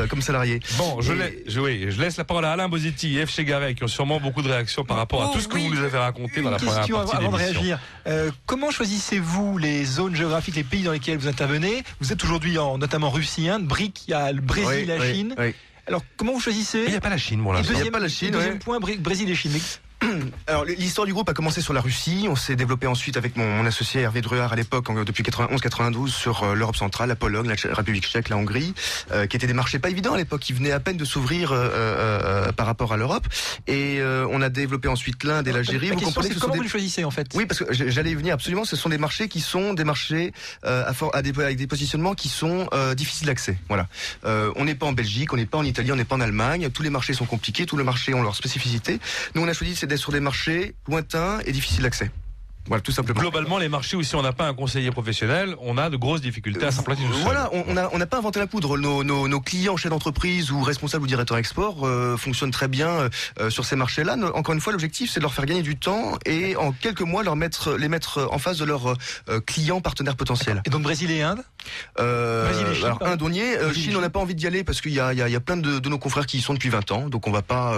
[0.08, 0.60] comme salarié.
[0.78, 1.12] Bon, je,
[1.46, 3.30] je, je laisse la parole à Alain Bosetti et F.
[3.30, 5.74] Chegaret qui ont sûrement beaucoup de réactions par rapport à oh, tout ce que vous
[5.74, 7.78] nous avez raconté dans la première partie avant de réagir.
[8.06, 11.82] Euh, comment choisissez-vous les zones géographiques, les pays dans lesquels vous intervenez?
[12.00, 15.34] Vous êtes aujourd'hui en notamment Russie, Inde, BRIC, il y a le Brésil, la Chine.
[15.88, 17.74] Alors comment vous choisissez Il n'y a pas la Chine pour l'instant.
[17.74, 18.30] Il n'y a pas la Chine.
[18.30, 19.52] Deuxième point, Brésil et Chine.
[20.46, 22.26] Alors l'histoire du groupe a commencé sur la Russie.
[22.28, 26.54] On s'est développé ensuite avec mon, associé Hervé Druard à l'époque, depuis 91-92, sur euh,
[26.54, 28.74] l'Europe centrale, la Pologne, la République tchèque, la Hongrie,
[29.12, 31.50] euh, qui étaient des marchés pas évidents à l'époque, qui venaient à peine de s'ouvrir
[31.52, 33.26] euh, par rapport à l'Europe.
[33.66, 35.90] Et on a développé ensuite l'Inde et l'Algérie.
[35.90, 37.28] Vous comprenez comment vous les choisissez en fait?
[37.34, 38.64] Oui, parce que j'allais y venir absolument.
[38.64, 40.32] Ce sont des marchés qui sont des marchés
[40.62, 43.58] à, à des, avec des positionnements qui sont difficiles d'accès.
[43.68, 43.88] Voilà.
[44.24, 46.70] on n'est pas en Belgique, on n'est pas en Italie, on n'est pas en Allemagne.
[46.70, 48.98] Tous les marchés sont compliqués, tous les marchés ont leurs spécificités.
[49.34, 52.10] Nous, on a choisi sur des marchés lointain et difficile d'accès.
[52.66, 53.20] Voilà, tout simplement.
[53.20, 56.20] Globalement, les marchés où si on n'a pas un conseiller professionnel, on a de grosses
[56.20, 57.02] difficultés à s'implanter.
[57.22, 58.78] Voilà, on n'a on pas inventé la poudre.
[58.78, 63.08] Nos, nos, nos clients, chefs d'entreprise ou responsables ou directeurs export euh, fonctionnent très bien
[63.40, 64.16] euh, sur ces marchés-là.
[64.34, 67.22] Encore une fois, l'objectif, c'est de leur faire gagner du temps et en quelques mois,
[67.22, 68.94] leur mettre, les mettre en face de leurs
[69.28, 70.62] euh, clients partenaires potentiels.
[70.64, 71.42] Et donc Brésil et Inde?
[71.96, 73.74] Brésil et Chine, alors, Inde, on y est.
[73.74, 75.40] Chine, on n'a pas envie d'y aller parce qu'il y a, y, a, y a
[75.40, 77.08] plein de, de, nos confrères qui y sont depuis 20 ans.
[77.08, 77.74] Donc on va pas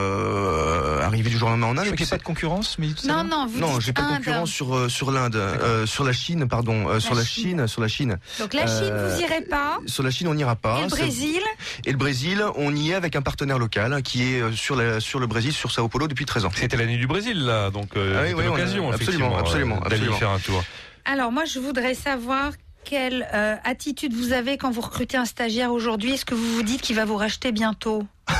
[1.02, 1.86] arriver du jour au lendemain en Inde.
[1.86, 4.16] Je qu'il n'y a pas de concurrence, mais non, non, vous non, j'ai pas de
[4.16, 5.36] concurrence sur sur l'Inde.
[5.36, 7.66] Euh, sur la Chine, pardon, euh, sur la Chine.
[7.66, 8.18] sur la Chine.
[8.38, 9.78] Donc la Chine, vous irez pas.
[9.86, 10.78] Sur la Chine, on n'ira pas.
[10.78, 11.42] Et le Brésil.
[11.84, 14.76] Et le Brésil, on y est avec un partenaire local hein, qui est euh, sur
[14.76, 16.50] la, sur le Brésil, sur Sao Paulo depuis 13 ans.
[16.54, 20.62] C'était l'année du Brésil là, donc ah oui, l'occasion absolument, absolument, d'aller faire un tour.
[21.04, 22.52] Alors moi, je voudrais savoir
[22.84, 23.26] quelle
[23.64, 26.96] attitude vous avez quand vous recrutez un stagiaire aujourd'hui Est-ce que vous vous dites qu'il
[26.96, 28.06] va vous racheter bientôt?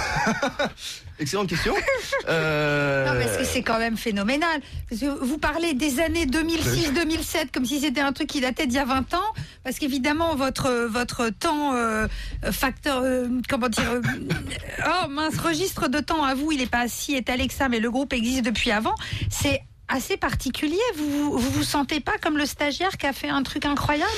[1.22, 1.74] Excellente question.
[2.28, 3.04] Euh...
[3.06, 4.60] Non, parce que c'est quand même phénoménal.
[4.90, 8.84] vous parlez des années 2006-2007 comme si c'était un truc qui datait d'il y a
[8.84, 9.34] 20 ans.
[9.64, 12.06] Parce qu'évidemment, votre, votre temps, euh,
[12.52, 14.02] facteur, euh, comment dire, euh,
[14.86, 17.80] oh mince, registre de temps à vous, il n'est pas si étalé que ça, mais
[17.80, 18.94] le groupe existe depuis avant.
[19.28, 20.78] C'est assez particulier.
[20.96, 24.12] Vous, vous vous sentez pas comme le stagiaire qui a fait un truc incroyable?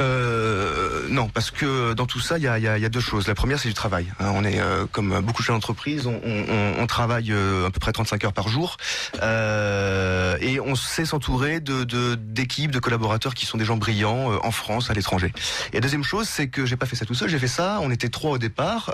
[0.00, 3.28] Euh, Non, parce que dans tout ça, il y a, y a, deux choses.
[3.28, 4.06] La première, c'est du travail.
[4.20, 4.32] Hein.
[4.34, 7.80] on est euh, comme beaucoup de chefs d'entreprise, on, on, on, travaille euh, à peu
[7.80, 8.76] près 35 heures par jour,
[9.22, 14.50] euh, et on sait s'entourer de d'équipes, de, collaborateurs qui sont des gens brillants en
[14.50, 15.32] France, à l'étranger.
[15.72, 17.28] Et la deuxième chose, c'est que j'ai pas fait ça tout seul.
[17.28, 17.78] J'ai fait ça.
[17.82, 18.92] On était trois au départ,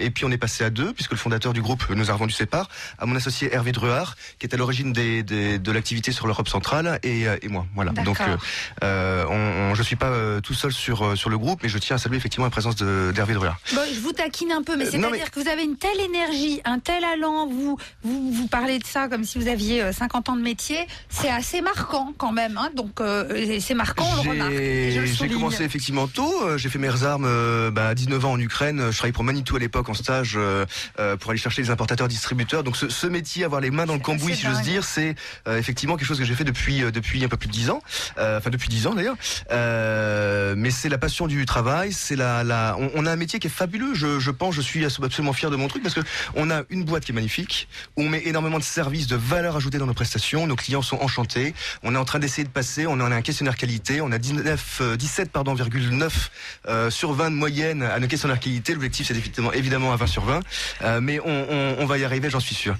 [0.00, 2.32] et puis on est passé à deux, puisque le fondateur du groupe nous a revendu
[2.32, 6.26] ses parts à mon associé Hervé Druard, qui est à l'origine des, de l'activité sur
[6.26, 7.66] l'Europe centrale et, euh, et moi.
[7.74, 7.92] Voilà.
[7.92, 8.36] Donc, euh,
[8.82, 9.24] euh,
[9.60, 12.16] on, je suis pas tout seul sur sur le groupe, mais je tiens à saluer
[12.16, 13.58] effectivement la présence d'Hervé Druard.
[13.74, 16.78] Bon, je vous taquine un peu, mais c'est-à-dire que vous avez une telle énergie, un
[16.78, 20.42] tel allant, vous, vous vous parlez de ça comme si vous aviez 50 ans de
[20.42, 22.58] métier, c'est assez marquant quand même.
[22.58, 23.00] Hein, donc
[23.60, 24.52] c'est marquant, on le remarque.
[24.52, 26.56] J'ai commencé effectivement tôt.
[26.56, 28.90] J'ai fait mes armes bah, à 19 ans en Ukraine.
[28.90, 30.38] Je travaillais pour Manitou à l'époque en stage
[31.20, 32.64] pour aller chercher les importateurs distributeurs.
[32.64, 35.14] Donc ce, ce métier, avoir les mains dans le cambouis, si j'ose dire c'est
[35.46, 37.70] euh, effectivement quelque chose que j'ai fait depuis euh, depuis un peu plus de dix
[37.70, 37.82] ans,
[38.18, 39.16] euh, enfin depuis dix ans d'ailleurs.
[39.50, 43.50] Mais c'est la passion du travail, c'est la, la on, a un métier qui est
[43.50, 43.94] fabuleux.
[43.94, 46.00] Je, je pense, je suis absolument fier de mon truc parce que
[46.34, 49.56] on a une boîte qui est magnifique, où on met énormément de services, de valeur
[49.56, 50.46] ajoutée dans nos prestations.
[50.46, 51.54] Nos clients sont enchantés.
[51.82, 52.86] On est en train d'essayer de passer.
[52.86, 54.00] On a un questionnaire qualité.
[54.00, 56.30] On a 19, 17 pardon, 9
[56.90, 58.74] sur 20 de moyenne à nos questionnaires qualité.
[58.74, 62.30] L'objectif c'est évidemment évidemment à 20 sur 20, mais on, on, on va y arriver,
[62.30, 62.76] j'en suis sûr.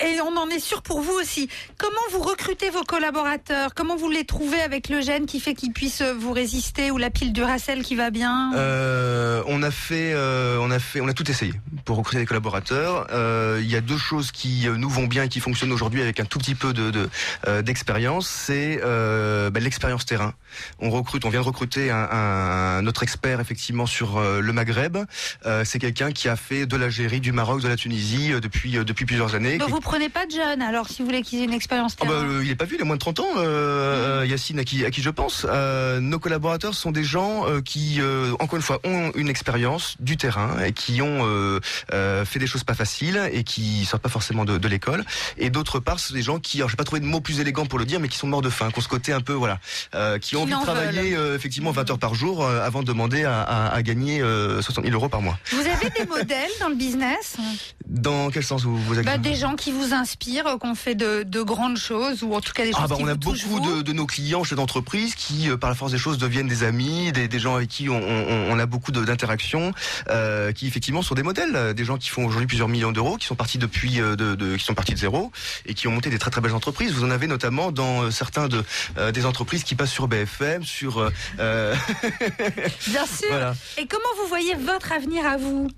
[0.00, 1.48] Et on en est sûr pour vous aussi.
[1.78, 3.74] Comment vous recrutez vos collaborateurs?
[3.74, 7.10] Comment vous les trouvez avec le gène qui fait qu'ils puissent vous résister ou la
[7.10, 11.08] pile du Racel qui va bien euh, On a fait, euh, on a fait, on
[11.08, 11.52] a tout essayé
[11.84, 13.06] pour recruter des collaborateurs.
[13.12, 16.18] Euh, il y a deux choses qui nous vont bien et qui fonctionnent aujourd'hui avec
[16.20, 17.08] un tout petit peu de
[17.62, 18.28] d'expérience.
[18.28, 20.34] C'est bah, l'expérience terrain.
[20.80, 24.98] On recrute, on vient de recruter un, un autre expert effectivement sur le Maghreb.
[25.64, 29.34] C'est quelqu'un qui a fait de l'Algérie, du Maroc, de la Tunisie depuis depuis plusieurs
[29.34, 29.58] années.
[29.58, 32.04] Donc vous prenez pas de jeunes alors si vous voulez qu'ils aient une expérience ah
[32.06, 34.28] bah, euh, Il est pas vu, il a moins de 30 ans, euh, mmh.
[34.28, 35.46] Yacine, à qui, à qui je pense.
[35.50, 38.00] Euh, nos collaborateurs sont des gens qui,
[38.38, 41.60] encore une fois, ont une expérience du terrain et qui ont
[41.90, 45.04] fait des choses pas faciles et qui sortent pas forcément de, de l'école.
[45.36, 47.66] Et d'autre part, c'est des gens qui, alors j'ai pas trouvé de mots plus élégants
[47.66, 49.32] pour le dire, mais qui sont morts de faim, qui ont ce côté un peu,
[49.32, 49.58] voilà,
[50.20, 53.74] qui ont envie de travailler effectivement 20 heures par jour avant de demander à, à,
[53.74, 55.38] à gagner 60 000 euros par mois.
[55.50, 57.36] Vous avez des modèles dans le business?
[57.86, 61.24] Dans quel sens vous, vous avez bah, Des gens qui vous inspirent, qu'on fait de,
[61.24, 63.60] de, grandes choses ou en tout cas des ah choses bah qui on a beaucoup
[63.60, 66.62] de, de, nos clients chez d'entreprise qui qui, par la force des choses, deviennent des
[66.64, 69.72] amis, des, des gens avec qui on, on, on a beaucoup d'interactions,
[70.08, 73.26] euh, qui effectivement sont des modèles, des gens qui font aujourd'hui plusieurs millions d'euros, qui
[73.26, 75.32] sont partis depuis, de, de, qui sont partis de zéro
[75.66, 76.92] et qui ont monté des très très belles entreprises.
[76.92, 78.62] Vous en avez notamment dans certains de
[79.12, 81.10] des entreprises qui passent sur BFM, sur.
[81.38, 83.54] Bien sûr.
[83.78, 85.68] Et comment vous voyez votre avenir à vous?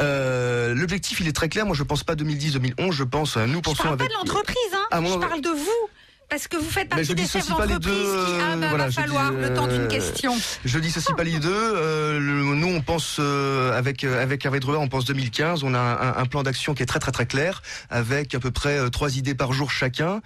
[0.00, 1.66] Euh, L'objectif, il est très clair.
[1.66, 2.92] Moi, je pense pas 2010-2011.
[2.92, 4.08] Je pense, nous pensons je parle avec.
[4.08, 4.86] pas de l'entreprise, hein.
[4.90, 5.88] Ah, je parle de vous.
[6.30, 9.66] Parce que vous faites partie des chefs d'entreprise qui ah, bah, va falloir le temps
[9.66, 10.32] d'une euh, question.
[10.64, 11.50] Je dissocie pas les deux.
[11.52, 15.64] Euh, nous, on pense euh, avec avec Hervé Drouet, on pense 2015.
[15.64, 18.52] On a un, un plan d'action qui est très très très clair, avec à peu
[18.52, 20.20] près trois idées par jour chacun.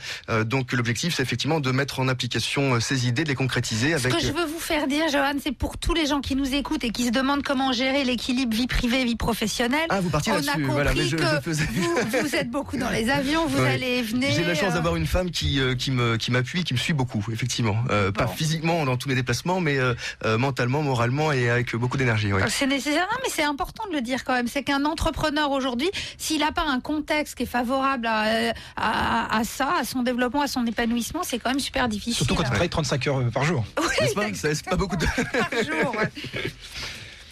[0.45, 3.95] donc l'objectif, c'est effectivement de mettre en application ces idées, de les concrétiser.
[3.95, 4.13] Avec...
[4.13, 6.55] Ce que je veux vous faire dire, Johan, c'est pour tous les gens qui nous
[6.55, 9.87] écoutent et qui se demandent comment gérer l'équilibre vie privée vie professionnelle.
[9.89, 10.31] Ah, vous là-dessus.
[10.31, 13.63] On a compris voilà, je, que je vous, vous, êtes beaucoup dans les avions, vous
[13.63, 14.33] allez et venez.
[14.33, 17.76] J'ai la chance d'avoir une femme qui qui qui m'appuie, qui me suit beaucoup, effectivement.
[17.90, 21.97] Euh, pas physiquement dans tous mes déplacements, mais euh, euh, mentalement, moralement et avec beaucoup
[21.97, 22.30] d'énergie.
[22.49, 24.49] C'est nécessaire, mais c'est important de le dire quand même.
[24.49, 29.74] C'est qu'un entrepreneur aujourd'hui, s'il n'a pas un contexte qui est favorable à, à, ça,
[29.80, 32.14] à son développement, à son épanouissement, c'est quand même super difficile.
[32.14, 33.64] Surtout quand il travaille 35 heures par jour.
[33.78, 35.07] Oui, c'est pas, beaucoup de...
[35.07, 35.97] par jour.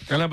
[0.09, 0.27] Alain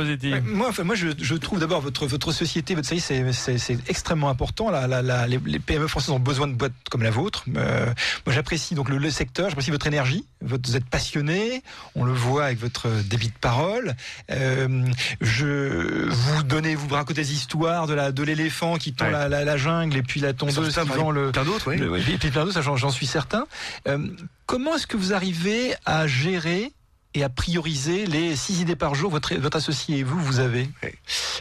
[0.45, 3.13] moi, enfin, moi, je, je trouve d'abord votre votre société, votre service,
[3.57, 4.71] c'est extrêmement important.
[4.71, 7.45] La, la, la, les, PME françaises ont besoin de boîtes comme la vôtre.
[7.57, 7.87] Euh,
[8.27, 10.25] moi, j'apprécie donc le, le secteur, j'apprécie votre énergie.
[10.43, 11.63] Votre, vous êtes passionné,
[11.95, 13.95] on le voit avec votre débit de parole.
[14.31, 14.85] Euh,
[15.21, 19.57] je vous donnez, vous racontez des histoires de la de l'éléphant qui tond la, la,
[19.57, 22.03] jungle et puis la tondeuse qui vend le plein d'autres, oui.
[22.09, 23.47] et puis plein d'autres, j'en suis certain.
[23.89, 23.99] Euh,
[24.47, 26.73] comment est-ce que vous arrivez à gérer
[27.15, 29.11] et à prioriser les six idées par jour.
[29.11, 30.69] Votre, votre associé et vous, vous avez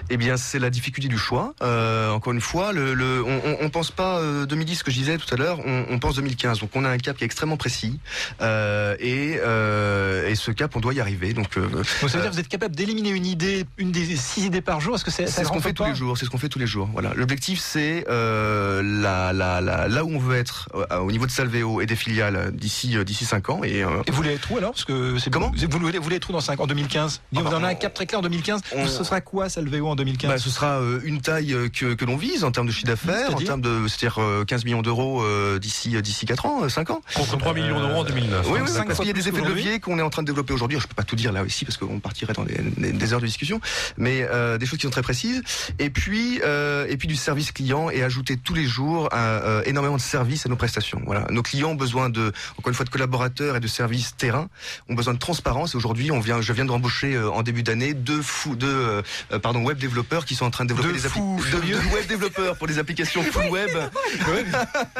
[0.10, 1.54] Eh bien, c'est la difficulté du choix.
[1.62, 4.97] Euh, encore une fois, le, le on, on, pense pas euh, 2010, ce que je
[4.97, 6.60] disais tout à l'heure, on, on, pense 2015.
[6.60, 8.00] Donc, on a un cap qui est extrêmement précis
[8.41, 11.34] euh, et, euh, et ce cap, on doit y arriver.
[11.34, 14.45] Donc, euh, ça veut dire que vous êtes capable d'éliminer une idée, une des six
[14.45, 14.95] idées par jour.
[14.95, 16.68] Est-ce que c'est ce qu'on fait tous les jours C'est ce qu'on fait tous les
[16.68, 16.89] jours.
[16.93, 17.14] Voilà.
[17.16, 20.70] L'objectif, c'est euh, la, la, la, là où on veut être
[21.02, 23.62] au niveau de Salveo et des filiales d'ici d'ici cinq ans.
[23.64, 24.72] Et, et vous voulez être où alors?
[24.72, 25.52] Parce que c'est comment?
[25.56, 28.20] vous voulez, vous trop dans 5 en 2015 Vous en avez un cap très clair
[28.20, 29.88] en 2015 Ce sera quoi Salveo?
[29.91, 32.67] En 2015 bah, Ce sera euh, une taille euh, que, que l'on vise en termes
[32.67, 35.23] de chiffre d'affaires, en termes de c'est-à-dire 15 euh, millions d'euros
[35.59, 37.01] d'ici d'ici 4 ans, 5 ans.
[37.15, 38.47] Contre 3 millions d'euros en 2009.
[38.49, 40.27] Oui, oui, parce qu'il y a des effets de levier qu'on est en train de
[40.27, 40.79] développer aujourd'hui.
[40.79, 42.57] Je peux pas tout dire là aussi parce qu'on partirait dans des,
[42.91, 43.59] des, heures de discussion,
[43.97, 45.41] mais euh, des choses qui sont très précises.
[45.79, 49.97] Et puis euh, et puis du service client et ajouter tous les jours euh, énormément
[49.97, 51.01] de services à nos prestations.
[51.05, 54.49] Voilà, nos clients ont besoin de encore une fois de collaborateurs et de services terrain,
[54.89, 55.73] ont besoin de transparence.
[55.73, 59.01] Et aujourd'hui, on vient, je viens embaucher euh, en début d'année deux fous, deux
[59.41, 62.67] pardon web développeurs qui sont en train de développer des applications, deux, web développeurs pour
[62.67, 63.70] des applications full web,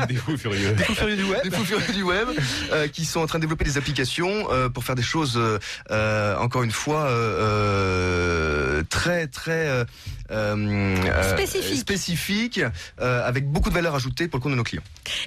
[0.08, 2.28] des fous furieux, des fous furieux du web, des fous furieux du web,
[2.94, 5.40] qui sont en train de développer des applications pour faire des choses
[5.90, 7.10] encore une fois
[8.90, 9.86] très très
[11.34, 12.62] spécifiques, spécifique,
[13.00, 14.84] avec beaucoup de valeur ajoutée pour le compte de nos clients.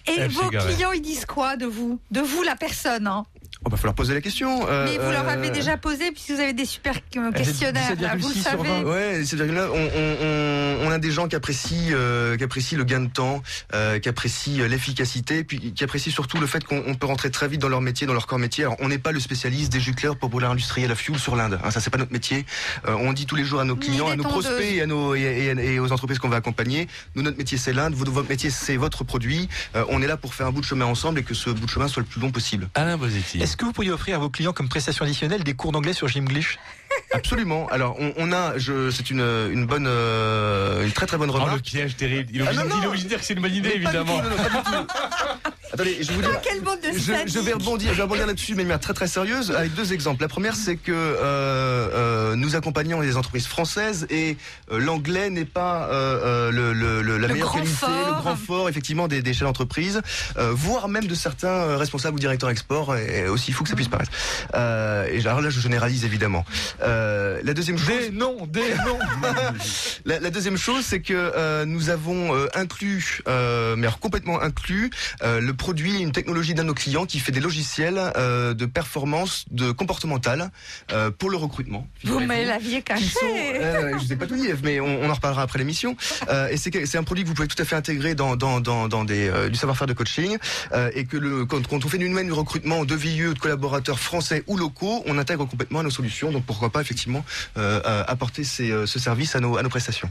[0.06, 1.98] Et vos clients, ils disent quoi de vous?
[2.12, 3.24] De vous, la personne hein?
[3.64, 4.66] On va falloir poser la question.
[4.68, 6.94] Euh, mais vous leur avez euh, déjà posé puisque vous avez des super
[7.34, 7.94] questionnaires.
[8.00, 8.82] Là, vous le savez.
[8.82, 12.84] Ouais, c'est là on, on, on, a des gens qui apprécient, euh, qui apprécient le
[12.84, 13.42] gain de temps,
[13.74, 17.60] euh, qui apprécient l'efficacité, puis qui apprécient surtout le fait qu'on peut rentrer très vite
[17.60, 18.64] dans leur métier, dans leur corps métier.
[18.64, 21.60] Alors, on n'est pas le spécialiste des jucleurs pour brûler industriel à fuel sur l'Inde.
[21.62, 22.44] Hein, ça, c'est pas notre métier.
[22.88, 25.14] Euh, on dit tous les jours à nos clients, à nos prospects et à nos
[25.14, 26.88] et, et, aux entreprises qu'on va accompagner.
[27.14, 27.94] Nous, notre métier, c'est l'Inde.
[27.94, 29.48] Votre métier, c'est votre produit.
[29.88, 31.70] on est là pour faire un bout de chemin ensemble et que ce bout de
[31.70, 32.68] chemin soit le plus long possible.
[32.74, 33.41] Alain Bosetti.
[33.42, 36.06] Est-ce que vous pourriez offrir à vos clients comme prestation additionnelle des cours d'anglais sur
[36.06, 36.60] Gimglish
[37.12, 37.66] Absolument.
[37.72, 41.50] Alors, on, on a, je, c'est une, une bonne, euh, une très très bonne remarque.
[41.54, 42.30] Oh, le piège terrible.
[42.32, 44.20] Il est obligé, ah, est de dire que c'est une bonne idée, évidemment.
[44.20, 44.86] Tout, non, non,
[45.72, 46.40] Attendez, je vous dire.
[46.42, 48.92] Quelle bande de je, je, vais rebondir, je vais rebondir là-dessus, mais de manière très
[48.92, 50.20] très sérieuse, avec deux exemples.
[50.20, 54.36] La première, c'est que euh, euh, nous accompagnons les entreprises françaises et
[54.70, 57.90] euh, l'anglais n'est pas euh, euh le, le, le, la le meilleure qualité, fort.
[57.90, 60.02] le grand fort, effectivement, des, des chefs d'entreprise,
[60.36, 64.12] voire même de certains responsables ou directeurs export, et aussi fou que ça puisse paraître.
[64.54, 66.44] et alors là, je généralise évidemment.
[66.80, 67.88] la deuxième chose.
[67.88, 68.98] Des noms, des noms.
[70.04, 74.90] la, la, deuxième chose, c'est que nous avons inclus, mais alors complètement inclus,
[75.22, 79.44] le produit une technologie d'un de nos clients qui fait des logiciels euh, de performance
[79.52, 80.50] de comportementale
[80.90, 81.86] euh, pour le recrutement.
[82.02, 83.06] Vous me l'aviez caché.
[83.06, 85.96] Sont, euh, je vous ai pas tout dit, mais on, on en reparlera après l'émission.
[86.28, 88.88] Euh, et c'est un produit que vous pouvez tout à fait intégrer dans dans dans,
[88.88, 90.36] dans des euh, du savoir-faire de coaching
[90.72, 94.00] euh, et que le quand, quand on fait une du recrutement de VIE, de collaborateurs
[94.00, 96.32] français ou locaux, on intègre complètement à nos solutions.
[96.32, 100.10] Donc pourquoi pas effectivement apporter ces, ce service à nos à nos prestations.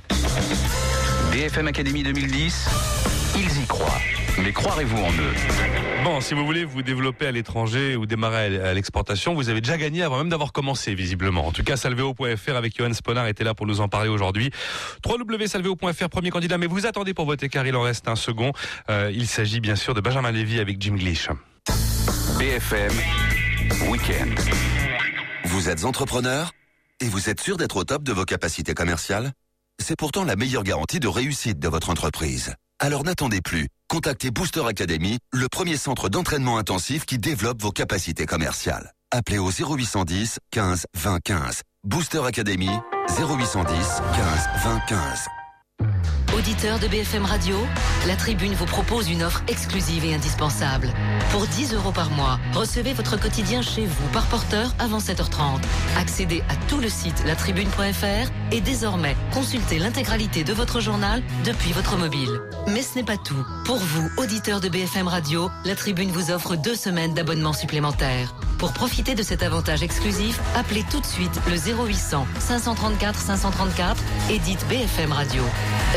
[1.34, 2.70] BFM Academy 2010,
[3.36, 4.02] ils y croient.
[4.40, 5.34] Mais croirez-vous en eux
[6.04, 9.78] Bon, si vous voulez vous développer à l'étranger ou démarrer à l'exportation, vous avez déjà
[9.78, 11.46] gagné avant même d'avoir commencé, visiblement.
[11.46, 14.50] En tout cas, salveo.fr avec Johan Sponard était là pour nous en parler aujourd'hui.
[15.06, 18.52] www.salveo.fr, premier candidat, mais vous attendez pour voter car il en reste un second.
[18.90, 21.30] Euh, il s'agit bien sûr de Benjamin Lévy avec Jim Glish.
[22.40, 22.94] BFM
[23.90, 24.40] Weekend.
[25.46, 26.52] Vous êtes entrepreneur
[27.00, 29.34] et vous êtes sûr d'être au top de vos capacités commerciales?
[29.80, 32.56] C'est pourtant la meilleure garantie de réussite de votre entreprise.
[32.84, 33.68] Alors n'attendez plus.
[33.90, 38.92] Contactez Booster Academy, le premier centre d'entraînement intensif qui développe vos capacités commerciales.
[39.12, 41.62] Appelez au 0810 15 20 15.
[41.84, 42.72] Booster Academy
[43.20, 45.00] 0810 15 20 15.
[46.42, 47.56] Auditeur de BFM Radio,
[48.08, 50.92] la Tribune vous propose une offre exclusive et indispensable.
[51.30, 55.62] Pour 10 euros par mois, recevez votre quotidien chez vous par porteur avant 7h30.
[56.00, 61.96] Accédez à tout le site latribune.fr et désormais consultez l'intégralité de votre journal depuis votre
[61.96, 62.42] mobile.
[62.68, 63.46] Mais ce n'est pas tout.
[63.66, 68.34] Pour vous, auditeur de BFM Radio, la Tribune vous offre deux semaines d'abonnement supplémentaire.
[68.58, 74.40] Pour profiter de cet avantage exclusif, appelez tout de suite le 0800 534 534 et
[74.40, 75.44] dites BFM Radio.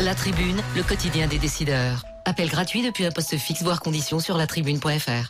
[0.01, 0.34] La Tribune,
[0.75, 2.03] le quotidien des décideurs.
[2.25, 5.29] Appel gratuit depuis un poste fixe, voire conditions sur latribune.fr.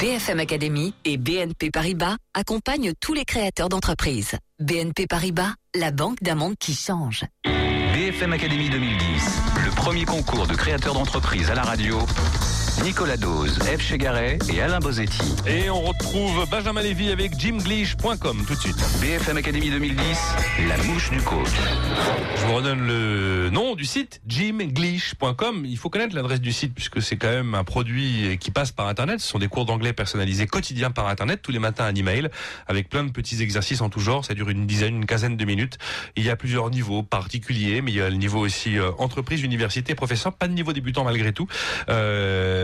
[0.00, 4.36] BFM Academy et BNP Paribas accompagnent tous les créateurs d'entreprises.
[4.60, 7.24] BNP Paribas, la banque d'un monde qui change.
[7.44, 8.98] BFM Academy 2010,
[9.64, 11.98] le premier concours de créateurs d'entreprises à la radio
[12.82, 13.80] Nicolas Dose, F.
[13.80, 15.34] Chegaray et Alain Bosetti.
[15.46, 18.76] Et on retrouve Benjamin Lévy avec jimglish.com tout de suite.
[19.00, 19.96] BFM Academy 2010,
[20.68, 21.48] la mouche du coach.
[22.36, 25.64] Je vous redonne le nom du site, jimglish.com.
[25.64, 28.88] Il faut connaître l'adresse du site puisque c'est quand même un produit qui passe par
[28.88, 29.20] Internet.
[29.20, 32.28] Ce sont des cours d'anglais personnalisés quotidiens par Internet, tous les matins un email
[32.66, 34.24] avec plein de petits exercices en tout genre.
[34.24, 35.78] Ça dure une dizaine, une quinzaine de minutes.
[36.16, 39.42] Il y a plusieurs niveaux particuliers, mais il y a le niveau aussi euh, entreprise,
[39.42, 40.32] université, professeur.
[40.32, 41.46] Pas de niveau débutant malgré tout.
[41.88, 42.63] Euh,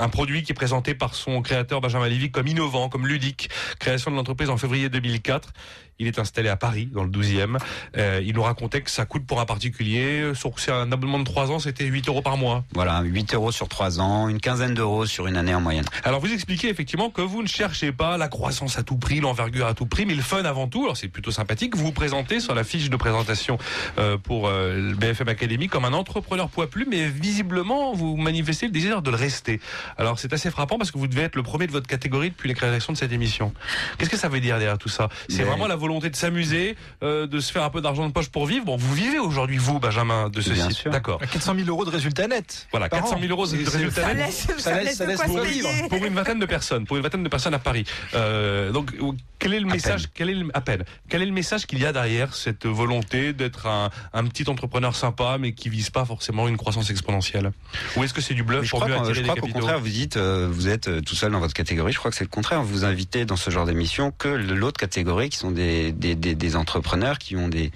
[0.00, 3.50] un produit qui est présenté par son créateur Benjamin Lévy comme innovant, comme ludique.
[3.78, 5.52] Création de l'entreprise en février 2004.
[6.00, 7.58] Il est installé à Paris, dans le 12e.
[7.96, 11.24] Euh, il nous racontait que ça coûte pour un particulier, sur c'est un abonnement de
[11.24, 12.64] 3 ans, c'était 8 euros par mois.
[12.72, 15.84] Voilà, 8 euros sur 3 ans, une quinzaine d'euros sur une année en moyenne.
[16.04, 19.66] Alors vous expliquez effectivement que vous ne cherchez pas la croissance à tout prix, l'envergure
[19.66, 20.84] à tout prix, mais le fun avant tout.
[20.84, 21.76] Alors c'est plutôt sympathique.
[21.76, 23.58] Vous vous présentez sur la fiche de présentation
[23.98, 28.66] euh, pour euh, le BFM Academy comme un entrepreneur poids plus, mais visiblement vous manifestez
[28.66, 29.60] le désir de le rester.
[29.96, 32.48] Alors c'est assez frappant parce que vous devez être le premier de votre catégorie depuis
[32.48, 33.52] la création de cette émission.
[33.98, 35.08] Qu'est-ce que ça veut dire derrière tout ça?
[35.28, 38.28] C'est vraiment la volonté de s'amuser, euh, de se faire un peu d'argent de poche
[38.28, 38.64] pour vivre?
[38.64, 40.78] Bon, vous vivez aujourd'hui, vous, Benjamin, de ce Bien site.
[40.78, 40.90] sûr.
[40.90, 41.20] D'accord.
[41.20, 42.66] 400 000 euros de résultats nets.
[42.70, 43.20] Voilà, par 400 an.
[43.20, 44.26] 000 euros de résultats ça nets.
[44.26, 45.68] laisse- ça laisse- ça laisse pour pour vivre.
[45.68, 45.88] vivre.
[45.88, 47.84] Pour une vingtaine de personnes, pour une vingtaine de personnes à Paris.
[48.14, 48.92] Euh, donc,
[49.38, 50.84] quel est le message Quel est le, à peine.
[51.08, 54.94] Quel est le message qu'il y a derrière cette volonté d'être un, un petit entrepreneur
[54.96, 57.52] sympa, mais qui vise pas forcément une croissance exponentielle?
[57.96, 59.66] Ou est-ce que c'est du bluff Mais je pour mieux attirer qu'au capitaux?
[59.78, 61.92] Vous dites, euh, vous êtes euh, tout seul dans votre catégorie.
[61.92, 62.62] Je crois que c'est le contraire.
[62.62, 67.36] Vous invitez dans ce genre d'émission que l'autre catégorie, qui sont des, des entrepreneurs qui
[67.36, 67.72] ont des,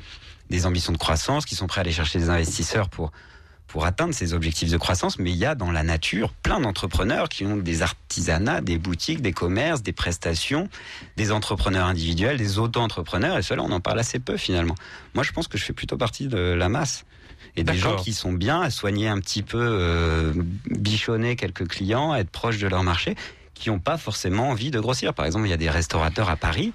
[0.50, 3.10] des ambitions de croissance, qui sont prêts à aller chercher des investisseurs pour
[3.72, 5.18] pour atteindre ces objectifs de croissance.
[5.18, 9.22] Mais il y a dans la nature plein d'entrepreneurs qui ont des artisanats, des boutiques,
[9.22, 10.68] des commerces, des prestations,
[11.16, 13.38] des entrepreneurs individuels, des auto-entrepreneurs.
[13.38, 14.74] Et cela, on en parle assez peu finalement.
[15.14, 17.06] Moi, je pense que je fais plutôt partie de la masse
[17.56, 20.32] et des gens qui sont bien à soigner un petit peu, euh,
[20.70, 23.14] bichonner quelques clients, à être proches de leur marché,
[23.54, 25.12] qui n'ont pas forcément envie de grossir.
[25.14, 26.72] Par exemple, il y a des restaurateurs à Paris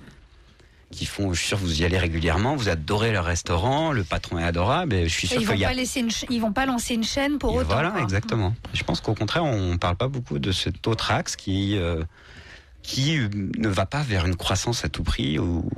[0.89, 4.37] qui font, je suis sûr vous y allez régulièrement, vous adorez leur restaurant, le patron
[4.39, 6.29] est adorable, et je suis sûr ils vont qu'il y a pas laisser une ch-
[6.29, 7.67] ils vont pas lancer une chaîne pour et autant.
[7.73, 8.01] Voilà, quoi.
[8.01, 8.55] exactement.
[8.73, 12.03] Je pense qu'au contraire, on parle pas beaucoup de cet autre axe qui euh,
[12.83, 13.19] qui
[13.57, 15.69] ne va pas vers une croissance à tout prix ou,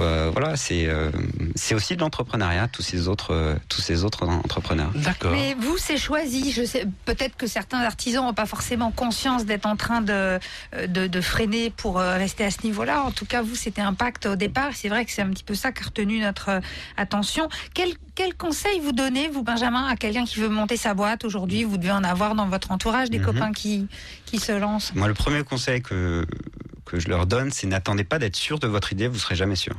[0.00, 1.10] euh, voilà, c'est euh,
[1.54, 4.90] c'est aussi de l'entrepreneuriat, tous ces autres euh, tous ces autres entrepreneurs.
[4.94, 5.32] D'accord.
[5.32, 6.52] Mais vous, c'est choisi.
[6.52, 10.38] Je sais, peut-être que certains artisans n'ont pas forcément conscience d'être en train de,
[10.86, 13.02] de, de freiner pour rester à ce niveau-là.
[13.02, 14.70] En tout cas, vous, c'était un pacte au départ.
[14.74, 16.60] C'est vrai que c'est un petit peu ça qui a retenu notre
[16.96, 17.48] attention.
[17.74, 21.64] Quel, quel conseil vous donnez, vous, Benjamin, à quelqu'un qui veut monter sa boîte aujourd'hui
[21.64, 23.24] Vous devez en avoir dans votre entourage des Mhm.
[23.24, 23.86] copains qui,
[24.26, 24.92] qui se lancent?
[24.94, 26.24] Moi, le premier conseil que
[26.88, 29.56] que je leur donne, c'est n'attendez pas d'être sûr de votre idée, vous serez jamais
[29.56, 29.74] sûr.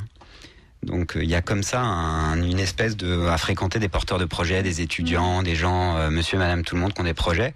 [0.84, 4.20] Donc euh, il y a comme ça un- une espèce de à fréquenter des porteurs
[4.20, 7.14] de projets, des étudiants, des gens, euh, monsieur, madame, tout le monde qui ont des
[7.14, 7.53] projets.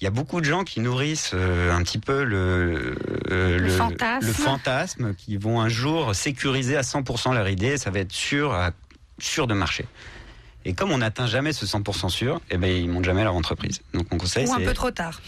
[0.00, 2.96] Il y a beaucoup de gens qui nourrissent euh, un petit peu le,
[3.30, 4.26] euh, Le fantasme.
[4.26, 8.52] le fantasme, qui vont un jour sécuriser à 100% leur idée, ça va être sûr,
[8.52, 8.70] à-
[9.18, 9.86] sûr de marcher.
[10.66, 13.80] Et comme on n'atteint jamais ce 100% sûr, eh ben ils montent jamais leur entreprise.
[13.94, 15.20] Donc mon conseil Ou un peu trop tard.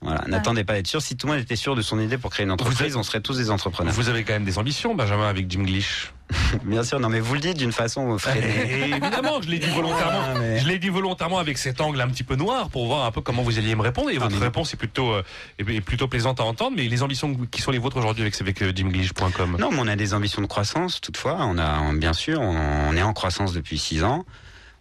[0.00, 1.02] Voilà, n'attendez pas d'être sûr.
[1.02, 3.20] Si tout le monde était sûr de son idée pour créer une entreprise, on serait
[3.20, 3.92] tous des entrepreneurs.
[3.92, 6.12] Vous avez quand même des ambitions, Benjamin, avec Jim Glish.
[6.64, 8.90] Bien sûr, non, mais vous le dites d'une façon freinée.
[8.90, 10.20] évidemment, je l'ai dit volontairement.
[10.36, 13.06] Ah, mais- Je l'ai dit volontairement avec cet angle un petit peu noir pour voir
[13.06, 14.10] un peu comment vous alliez me répondre.
[14.10, 15.22] Et Ah, votre mais- réponse est plutôt, euh,
[15.58, 16.76] est- plutôt plaisante à entendre.
[16.76, 19.56] Mais les ambitions qui sont les vôtres aujourd'hui avec, avec euh, jimglish.com.
[19.58, 21.38] Non, mais on a des ambitions de croissance, toutefois.
[21.40, 22.56] On a, on- bien sûr, on,
[22.90, 24.24] on est en croissance depuis six ans.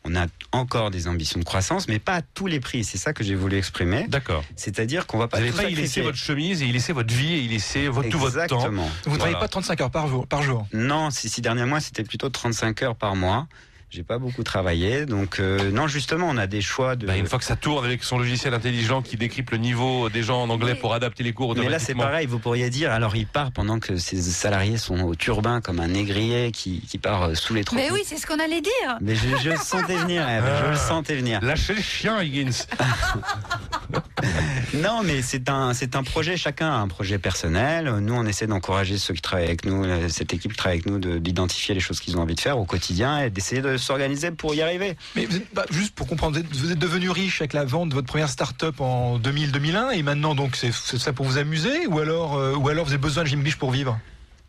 [0.10, 2.86] On a encore des ambitions de croissance, mais pas à tous les prix.
[2.86, 4.06] C'est ça que j'ai voulu exprimer.
[4.08, 4.42] D'accord.
[4.56, 7.14] C'est-à-dire qu'on va pas Vous n'allez pas y laisser votre chemise et y laisser votre
[7.14, 8.56] vie et y laisser votre, tout votre temps.
[8.56, 8.90] Exactement.
[9.04, 10.26] Vous ne travaillez pas 35 heures par jour.
[10.26, 10.66] Par jour.
[10.72, 13.48] Non, ces six derniers mois, c'était plutôt 35 heures par mois.
[13.90, 17.08] J'ai pas beaucoup travaillé, donc euh, non, justement, on a des choix de.
[17.08, 20.24] Bah, une fois que ça tourne avec son logiciel intelligent qui décrypte le niveau des
[20.24, 23.16] gens en anglais pour adapter les cours Mais là, c'est pareil, vous pourriez dire, alors
[23.16, 27.24] il part pendant que ses salariés sont au turbin comme un négrier qui, qui part
[27.24, 27.86] euh, sous les tropiques.
[27.86, 28.98] Mais oui, c'est ce qu'on allait dire.
[29.00, 31.40] Mais je, je le sentais venir, Eve, je le sentais venir.
[31.42, 32.66] Lâchez le chien, Higgins.
[34.74, 37.90] Non, mais c'est un, c'est un projet, chacun a un projet personnel.
[38.02, 40.86] Nous, on essaie d'encourager ceux qui travaillent avec nous, euh, cette équipe qui travaille avec
[40.88, 43.78] nous, de- d'identifier les choses qu'ils ont envie de faire au quotidien et d'essayer de
[43.78, 44.98] s'organiser pour y arriver.
[45.16, 47.94] Mais vous êtes, bah, juste pour comprendre, vous êtes, devenu riche avec la vente de
[47.94, 52.36] votre première start-up en 2000-2001 et maintenant donc c'est ça pour vous amuser ou alors
[52.36, 53.98] euh, ou alors vous avez besoin de Jim Glitch pour vivre?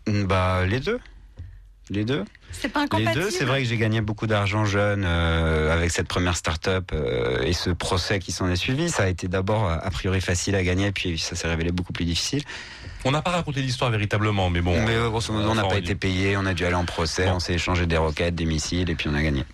[0.07, 0.99] Bah, les deux.
[1.91, 2.25] Les deux.
[2.53, 6.09] C'est pas Les deux, c'est vrai que j'ai gagné beaucoup d'argent jeune euh, avec cette
[6.09, 8.89] première start-up euh, et ce procès qui s'en est suivi.
[8.91, 12.05] Ça a été d'abord a priori facile à gagner, puis ça s'est révélé beaucoup plus
[12.05, 12.43] difficile.
[13.05, 14.73] On n'a pas raconté l'histoire véritablement, mais bon.
[14.85, 17.27] Mais euh, grosso modo, on n'a pas été payé, on a dû aller en procès,
[17.27, 17.35] Bon.
[17.35, 19.45] on s'est échangé des roquettes, des missiles, et puis on a gagné.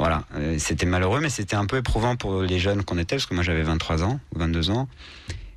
[0.00, 3.26] Voilà, Euh, c'était malheureux, mais c'était un peu éprouvant pour les jeunes qu'on était, parce
[3.26, 4.88] que moi j'avais 23 ans, ou 22 ans.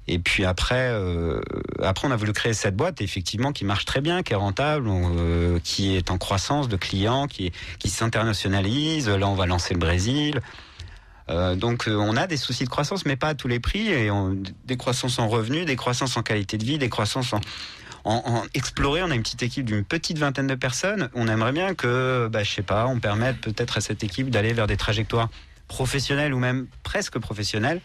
[0.07, 1.41] Et puis après, euh,
[1.81, 4.87] après on a voulu créer cette boîte, effectivement, qui marche très bien, qui est rentable,
[4.89, 9.07] euh, qui est en croissance de clients, qui, qui s'internationalise.
[9.07, 10.41] Là, on va lancer le Brésil.
[11.29, 14.09] Euh, donc on a des soucis de croissance, mais pas à tous les prix, et
[14.65, 17.39] des croissances en revenus, des croissances en qualité de vie, des croissances en,
[18.03, 19.03] en, en explorer.
[19.03, 21.09] On a une petite équipe d'une petite vingtaine de personnes.
[21.13, 24.51] On aimerait bien que, bah, je sais pas, on permette peut-être à cette équipe d'aller
[24.51, 25.29] vers des trajectoires
[25.67, 27.81] professionnelles ou même presque professionnelles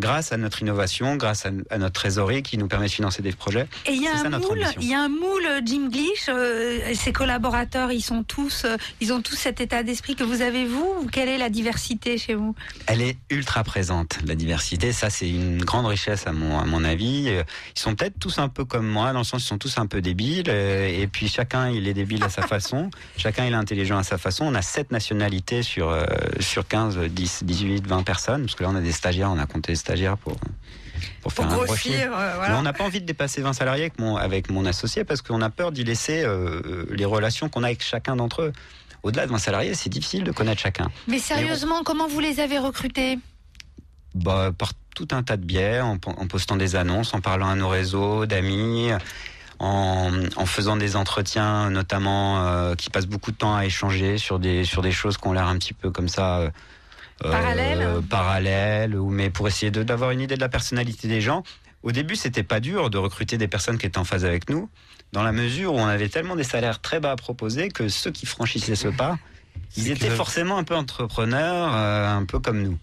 [0.00, 3.32] grâce à notre innovation, grâce à, à notre trésorerie qui nous permet de financer des
[3.32, 3.66] projets.
[3.86, 6.28] Et il y a un moule, il y a un moule euh, Jim Glish.
[6.28, 10.42] euh, ses collaborateurs, ils sont tous, euh, ils ont tous cet état d'esprit que vous
[10.42, 10.94] avez vous.
[11.02, 12.54] Ou quelle est la diversité chez vous?
[12.86, 14.92] Elle est ultra présente, la diversité.
[14.92, 17.28] Ça, c'est une grande richesse à mon, à mon avis.
[17.28, 19.86] Ils sont peut-être tous un peu comme moi, dans le sens ils sont tous un
[19.86, 20.48] peu débiles.
[20.48, 22.90] euh, Et puis chacun, il est débile à sa façon.
[23.16, 24.44] Chacun, il est intelligent à sa façon.
[24.46, 25.94] On a sept nationalités sur,
[26.40, 28.42] sur 15, 10, 18, 20 personnes.
[28.42, 30.36] Parce que là, on a des stagiaires, on a compté des stagiaires pour,
[31.22, 32.58] pour faire Pour un grossir, euh, voilà.
[32.58, 35.42] On n'a pas envie de dépasser 20 salariés avec mon, avec mon associé parce qu'on
[35.42, 38.52] a peur d'y laisser euh, les relations qu'on a avec chacun d'entre eux.
[39.02, 40.90] Au-delà de 20 salariés, c'est difficile de connaître chacun.
[41.08, 43.18] Mais sérieusement, comment vous les avez recrutés?
[44.14, 47.54] Bah, par tout un tas de biais, en, en postant des annonces, en parlant à
[47.54, 48.90] nos réseaux d'amis,
[49.60, 54.38] en, en faisant des entretiens, notamment euh, qui passent beaucoup de temps à échanger sur
[54.38, 56.50] des sur des choses qui ont l'air un petit peu comme ça.
[57.24, 61.20] Euh, Parallèles euh, parallèles, ou mais pour essayer d'avoir une idée de la personnalité des
[61.20, 61.42] gens.
[61.82, 64.68] Au début, c'était pas dur de recruter des personnes qui étaient en phase avec nous,
[65.12, 68.10] dans la mesure où on avait tellement des salaires très bas à proposer que ceux
[68.10, 69.18] qui franchissaient ce pas,
[69.76, 72.78] ils étaient forcément un peu entrepreneurs, euh, un peu comme nous.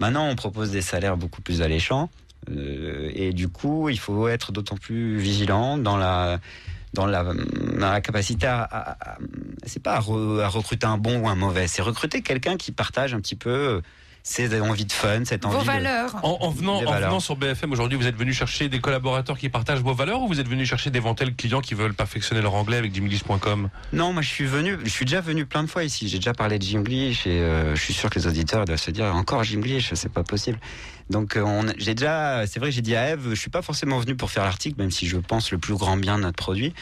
[0.00, 2.08] Maintenant, on propose des salaires beaucoup plus alléchants.
[2.50, 6.40] euh, et du coup, il faut être d'autant plus vigilant dans la,
[6.94, 7.24] dans la,
[8.00, 9.18] capacité à,
[9.66, 12.72] c'est pas à, re- à recruter un bon ou un mauvais, c'est recruter quelqu'un qui
[12.72, 13.82] partage un petit peu
[14.22, 16.14] ses envies de fun, cette envie Vos de- valeurs.
[16.22, 17.08] En, en venant, Des en valeurs.
[17.10, 20.28] venant sur BFM aujourd'hui, vous êtes venu chercher des collaborateurs qui partagent vos valeurs ou
[20.28, 24.22] vous êtes venu chercher d'éventuels clients qui veulent perfectionner leur anglais avec jimglish.com Non, moi
[24.22, 26.08] je suis venu, je suis déjà venu plein de fois ici.
[26.08, 28.90] J'ai déjà parlé de Jimglish et euh, je suis sûr que les auditeurs doivent se
[28.90, 30.58] dire encore Jimglish, c'est pas possible.
[31.10, 33.62] Donc euh, on, j'ai déjà, c'est vrai que j'ai dit à Eve, je suis pas
[33.62, 36.36] forcément venu pour faire l'article, même si je pense le plus grand bien de notre
[36.36, 36.74] produit.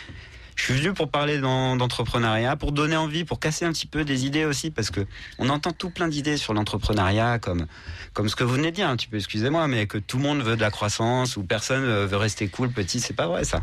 [0.57, 4.05] Je suis venu pour parler d'en- d'entrepreneuriat, pour donner envie, pour casser un petit peu
[4.05, 5.01] des idées aussi, parce que
[5.39, 7.67] on entend tout plein d'idées sur l'entrepreneuriat, comme
[8.15, 10.23] comme ce que vous venez de dire un petit peu, excusez-moi, mais que tout le
[10.23, 13.45] monde veut de la croissance ou personne euh, veut rester cool, petit, c'est pas vrai
[13.45, 13.61] ça.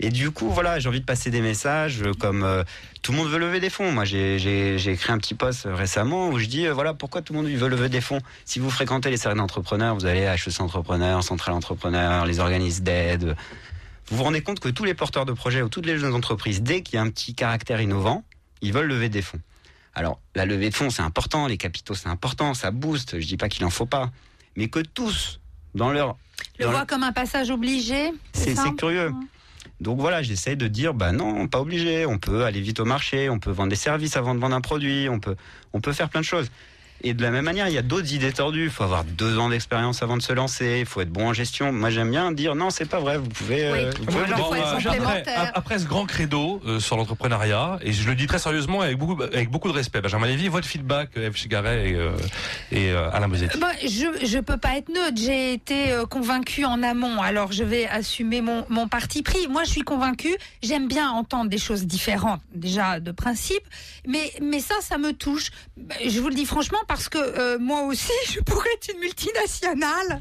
[0.00, 2.62] Et du coup, voilà, j'ai envie de passer des messages euh, comme euh,
[3.02, 3.90] tout le monde veut lever des fonds.
[3.92, 7.40] Moi, j'ai- écrit un petit post euh, récemment où je dis voilà pourquoi tout le
[7.42, 8.20] monde veut lever des fonds?
[8.44, 12.82] Si vous fréquentez les salles d'entrepreneurs, vous allez à HEC Entrepreneurs, Centrale Entrepreneur, les organismes
[12.84, 13.36] d'aide.
[14.10, 16.62] Vous vous rendez compte que tous les porteurs de projets ou toutes les jeunes entreprises,
[16.62, 18.24] dès qu'il y a un petit caractère innovant,
[18.62, 19.40] ils veulent lever des fonds.
[19.94, 23.20] Alors, la levée de fonds, c'est important, les capitaux, c'est important, ça booste.
[23.20, 24.10] Je dis pas qu'il en faut pas,
[24.56, 25.40] mais que tous,
[25.74, 26.16] dans leur
[26.58, 29.12] Le dans voit comme un passage obligé c'est curieux.
[29.80, 32.06] Donc voilà, j'essaie de dire, bah non, pas obligé.
[32.06, 34.60] On peut aller vite au marché, on peut vendre des services avant de vendre un
[34.60, 35.36] produit, on peut,
[35.72, 36.50] on peut faire plein de choses.
[37.02, 38.64] Et de la même manière, il y a d'autres idées tordues.
[38.64, 40.78] Il faut avoir deux ans d'expérience avant de se lancer.
[40.80, 41.72] Il faut être bon en gestion.
[41.72, 43.18] Moi, j'aime bien dire non, c'est pas vrai.
[43.18, 43.70] Vous pouvez.
[43.72, 43.78] Oui.
[43.78, 45.52] euh, vous pouvez alors, après, complémentaire.
[45.54, 49.22] après ce grand credo euh, sur l'entrepreneuriat, et je le dis très sérieusement avec beaucoup,
[49.22, 51.36] avec beaucoup de respect, Benjamin Lévy, votre feedback, euh, F.
[51.36, 52.10] Chigaret et, euh,
[52.72, 53.58] et euh, Alain Bosetti.
[53.58, 55.16] Bah, je je peux pas être neutre.
[55.16, 57.20] J'ai été euh, convaincue en amont.
[57.22, 59.46] Alors je vais assumer mon mon parti pris.
[59.48, 60.36] Moi, je suis convaincue.
[60.62, 63.62] J'aime bien entendre des choses différentes, déjà de principe.
[64.06, 65.50] Mais mais ça, ça me touche.
[65.76, 68.98] Bah, Je vous le dis franchement parce que euh, moi aussi, je pourrais être une
[69.00, 70.20] multinationale.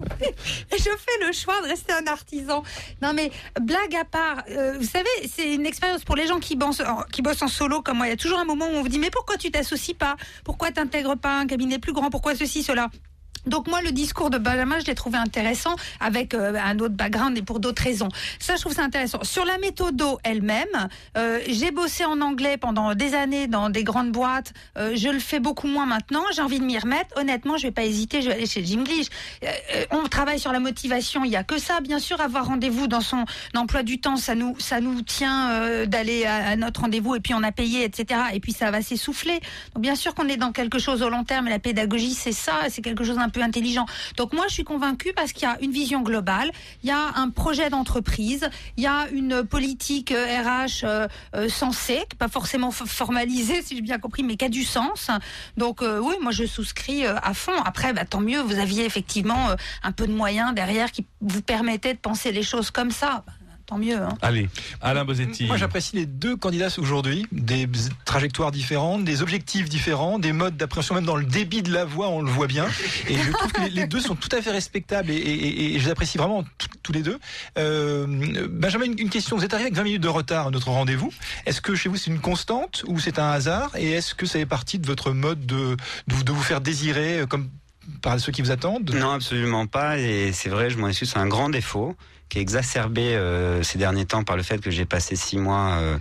[0.20, 2.62] Et je fais le choix de rester un artisan.
[3.00, 6.56] Non mais blague à part, euh, vous savez, c'est une expérience pour les gens qui
[6.56, 8.06] bossent, en- solo comme moi.
[8.06, 10.16] Il y a toujours un moment où on vous dit mais pourquoi tu t'associes pas?
[10.44, 12.10] Pourquoi t'intègres pas un cabinet plus grand?
[12.10, 12.90] Pourquoi ceci cela?
[13.46, 17.36] Donc moi, le discours de Benjamin, je l'ai trouvé intéressant avec euh, un autre background
[17.38, 18.08] et pour d'autres raisons.
[18.38, 19.22] Ça, je trouve ça intéressant.
[19.22, 24.12] Sur la méthode elle-même, euh, j'ai bossé en anglais pendant des années dans des grandes
[24.12, 24.52] boîtes.
[24.76, 26.22] Euh, je le fais beaucoup moins maintenant.
[26.34, 27.16] J'ai envie de m'y remettre.
[27.16, 28.22] Honnêtement, je vais pas hésiter.
[28.22, 29.06] Je vais aller chez Jinglish.
[29.42, 31.24] Euh, euh, on travaille sur la motivation.
[31.24, 32.20] Il y a que ça, bien sûr.
[32.20, 33.24] Avoir rendez-vous dans son
[33.54, 37.42] emploi du temps, ça nous, ça nous tient d'aller à, notre rendez-vous et puis on
[37.42, 38.20] a payé, etc.
[38.32, 39.40] Et puis ça va s'essouffler.
[39.74, 41.48] Donc bien sûr qu'on est dans quelque chose au long terme.
[41.48, 42.52] La pédagogie, c'est ça.
[42.68, 43.86] C'est quelque chose d'un peu intelligent.
[44.16, 46.52] Donc moi, je suis convaincue parce qu'il y a une vision globale.
[46.82, 48.48] Il y a un projet d'entreprise.
[48.76, 53.82] Il y a une politique euh, RH euh, euh, sensée, pas forcément formalisée, si j'ai
[53.82, 55.10] bien compris, mais qui a du sens.
[55.56, 57.52] Donc euh, oui, moi je souscris euh, à fond.
[57.64, 61.42] Après, bah, tant mieux, vous aviez effectivement euh, un peu de moyens derrière qui vous
[61.42, 63.24] permettaient de penser les choses comme ça.
[63.66, 63.96] Tant mieux.
[63.96, 64.16] hein.
[64.22, 64.48] Allez,
[64.80, 65.46] Alain Bosetti.
[65.46, 67.68] Moi, j'apprécie les deux candidats aujourd'hui, des
[68.04, 72.08] trajectoires différentes, des objectifs différents, des modes d'appréhension, même dans le débit de la voix,
[72.08, 72.66] on le voit bien.
[73.08, 75.78] Et je trouve que les, deux sont tout à fait respectables et, et- et- et
[75.78, 76.44] je les apprécie vraiment
[76.82, 77.18] tous les deux.
[77.58, 78.06] Euh,
[78.50, 79.36] Benjamin, une, une question.
[79.36, 81.12] Vous êtes arrivé avec 20 minutes de retard à notre rendez-vous.
[81.46, 83.70] Est-ce que chez vous c'est une constante ou c'est un hasard?
[83.76, 85.76] Et est-ce que ça fait partie de votre mode de,
[86.08, 87.48] de, vous- de vous faire désirer euh, comme
[88.00, 88.90] par ceux qui vous attendent?
[88.94, 89.98] Non, absolument pas.
[89.98, 91.96] Et c'est vrai, je m'en excuse, c'est un grand défaut
[92.32, 95.72] qui est exacerbé euh, ces derniers temps par le fait que j'ai passé six mois
[95.72, 95.98] euh,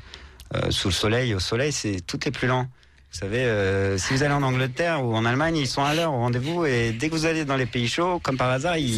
[0.56, 1.36] euh, sous le soleil.
[1.36, 2.68] Au soleil, c'est tout est plus lent.
[3.12, 6.14] Vous savez, euh, si vous allez en Angleterre ou en Allemagne, ils sont à l'heure
[6.14, 8.98] au rendez-vous et dès que vous allez dans les pays chauds, comme par hasard, il,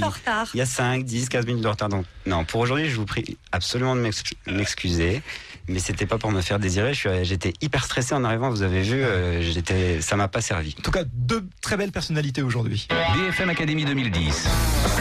[0.53, 1.89] y a 5, 10, 15 minutes de retard.
[1.89, 5.23] Donc, non, pour aujourd'hui, je vous prie absolument de m'ex- m'excuser.
[5.67, 6.93] Mais c'était pas pour me faire désirer.
[7.23, 8.51] J'étais hyper stressé en arrivant.
[8.51, 10.75] Vous avez vu, euh, j'étais, ça m'a pas servi.
[10.77, 12.87] En tout cas, deux très belles personnalités aujourd'hui.
[13.15, 14.47] BFM Academy 2010.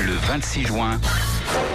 [0.06, 0.98] Le 26 juin,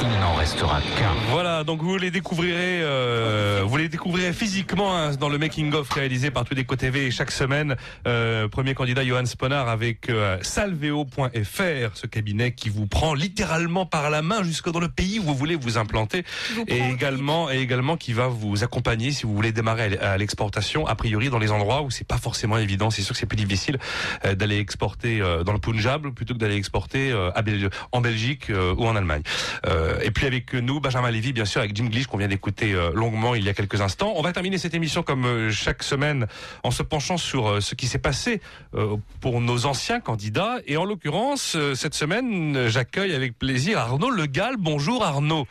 [0.02, 1.14] il n'en restera qu'un.
[1.32, 5.90] Voilà, donc vous les découvrirez, euh, vous les découvrirez physiquement hein, dans le making of
[5.90, 7.76] réalisé par Tudeco TV chaque semaine.
[8.08, 14.10] Euh, premier candidat Johan Sponard avec euh, salveo.fr, ce cabinet qui vous prend littéralement par
[14.10, 16.24] la main jusque dans le pays où vous voulez vous implanter,
[16.56, 20.86] Vous et également et également qui va vous accompagner si vous voulez démarrer à l'exportation.
[20.88, 23.38] A priori, dans les endroits où c'est pas forcément évident, c'est sûr que c'est plus
[23.38, 23.78] difficile
[24.26, 28.02] euh, d'aller exporter euh, dans le Punjab plutôt que d'aller exporter euh, à Bel- en
[28.02, 29.24] Belgique euh, ou en Allemagne.
[29.66, 32.74] Euh, et puis avec nous, Benjamin Lévy, bien sûr, avec Jim Glitch qu'on vient d'écouter
[32.74, 34.14] euh, longuement il y a quelques instants.
[34.16, 36.28] On va terminer cette émission comme euh, chaque semaine
[36.64, 38.42] en se penchant sur ce qui s'est passé
[39.22, 40.58] pour nos anciens candidats.
[40.66, 44.56] Et en l'occurrence, cette semaine, j'accueille avec plaisir Arnaud Legal.
[44.58, 45.48] Bonjour Arnaud.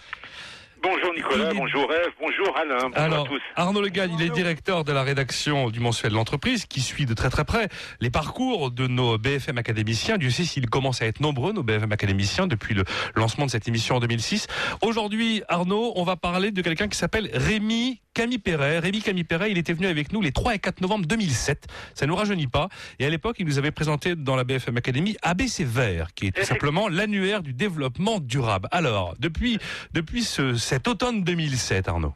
[0.89, 3.41] Bonjour Nicolas, bonjour Eve, bonjour Alain, bonjour Alors, à tous.
[3.57, 7.29] Arnaud Legal, il est directeur de la rédaction du mensuel L'entreprise, qui suit de très
[7.29, 7.69] très près
[8.01, 10.17] les parcours de nos BFM académiciens.
[10.17, 12.85] Dieu sait s'ils commencent à être nombreux, nos BFM académiciens, depuis le
[13.17, 14.47] lancement de cette émission en 2006.
[14.81, 18.79] Aujourd'hui, Arnaud, on va parler de quelqu'un qui s'appelle Rémi Camille Perret.
[18.79, 21.67] Rémi Camille Perret, il était venu avec nous les 3 et 4 novembre 2007.
[21.95, 22.69] Ça nous rajeunit pas.
[22.99, 26.31] Et à l'époque, il nous avait présenté dans la BFM Academy ABC Vert, qui est
[26.31, 28.69] tout simplement l'annuaire du développement durable.
[28.71, 29.59] Alors, depuis,
[29.93, 32.13] depuis ce, cet automne 2007, Arnaud.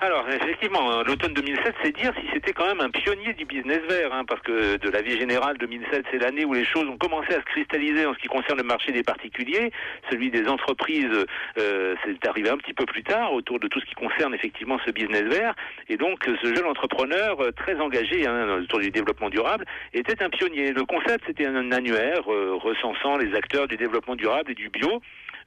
[0.00, 3.80] Alors effectivement, hein, l'automne 2007, c'est dire si c'était quand même un pionnier du business
[3.88, 6.98] vert, hein, parce que de la vie générale, 2007, c'est l'année où les choses ont
[6.98, 9.70] commencé à se cristalliser en ce qui concerne le marché des particuliers.
[10.10, 11.24] Celui des entreprises,
[11.56, 14.78] euh, c'est arrivé un petit peu plus tard, autour de tout ce qui concerne effectivement
[14.84, 15.54] ce business vert.
[15.88, 20.28] Et donc ce jeune entrepreneur euh, très engagé hein, autour du développement durable était un
[20.28, 20.72] pionnier.
[20.72, 25.00] Le concept, c'était un annuaire euh, recensant les acteurs du développement durable et du bio.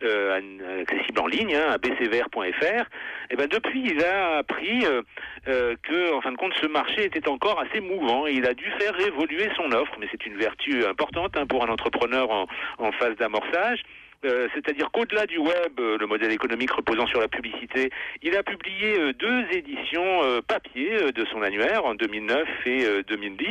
[0.03, 2.85] Euh, accessible en ligne, hein, à bcvr.fr.
[3.29, 5.01] Et ben depuis, il a appris euh,
[5.47, 8.53] euh, que, en fin de compte, ce marché était encore assez mouvant et il a
[8.53, 9.93] dû faire évoluer son offre.
[9.99, 13.83] Mais c'est une vertu importante hein, pour un entrepreneur en, phase d'amorçage.
[14.25, 17.91] Euh, c'est-à-dire qu'au-delà du web, euh, le modèle économique reposant sur la publicité,
[18.23, 23.03] il a publié euh, deux éditions euh, papier euh, de son annuaire en 2009 et
[23.07, 23.47] 2010.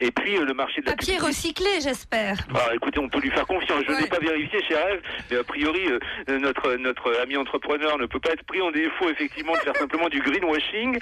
[0.00, 2.36] Et puis le marché de la Papier recyclé, j'espère.
[2.52, 3.82] Bah, écoutez, on peut lui faire confiance.
[3.86, 5.82] Je n'ai pas vérifié chez Rêve, mais a priori,
[6.28, 10.08] notre notre ami entrepreneur ne peut pas être pris en défaut effectivement de faire simplement
[10.08, 10.98] du greenwashing.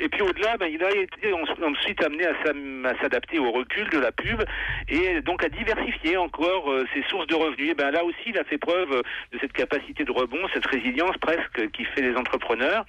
[0.00, 4.12] et puis au-delà, ben, il a été ensuite amené à s'adapter au recul de la
[4.12, 4.42] pub
[4.88, 7.70] et donc à diversifier encore ses sources de revenus.
[7.70, 9.02] Et ben là aussi, il a fait preuve
[9.32, 12.84] de cette capacité de rebond, cette résilience presque qui fait les entrepreneurs.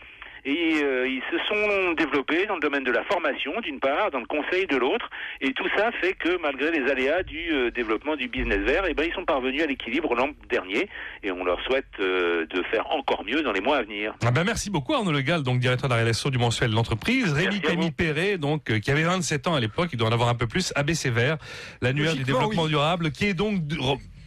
[0.46, 4.20] Et euh, ils se sont développés dans le domaine de la formation, d'une part, dans
[4.20, 5.10] le conseil de l'autre.
[5.42, 8.94] Et tout ça fait que malgré les aléas du euh, développement du business vert, eh
[8.94, 10.90] ben, ils sont parvenus à l'équilibre l'an dernier.
[11.24, 14.16] Et on leur souhaite euh, de faire encore mieux dans les mois à venir.
[14.26, 17.32] Ah ben merci beaucoup Arnaud Legal, donc directeur de la rédaction du mensuel de l'entreprise.
[17.34, 20.36] Rémi Camille Perret, donc, qui avait 27 ans à l'époque, il doit en avoir un
[20.36, 21.38] peu plus, ABC Vert,
[21.82, 23.62] l'annuaire du développement durable, qui est donc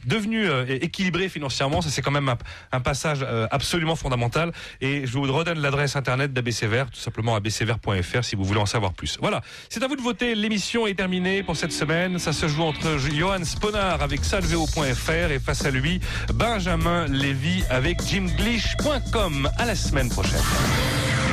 [0.05, 1.83] devenu euh, équilibré financièrement.
[1.83, 2.35] Ça, c'est quand même
[2.73, 4.53] un, passage euh, absolument fondamental.
[4.81, 8.67] Et je vous redonne l'adresse internet d'ABC Vert, tout simplement abcvert.fr si vous voulez en
[8.67, 9.19] savoir plus.
[9.21, 10.35] Voilà, c'est à vous de voter.
[10.35, 12.19] L'émission est terminée pour cette semaine.
[12.19, 16.01] Ça se joue entre Johan Sponard avec salveo.fr et face à lui,
[16.35, 19.49] Benjamin Lévy avec jimglish.com.
[19.59, 20.41] À la semaine prochaine.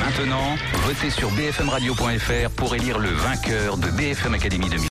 [0.00, 0.56] Maintenant,
[0.86, 4.78] votez sur bfmradio.fr pour élire le vainqueur de BFM Academy 2000.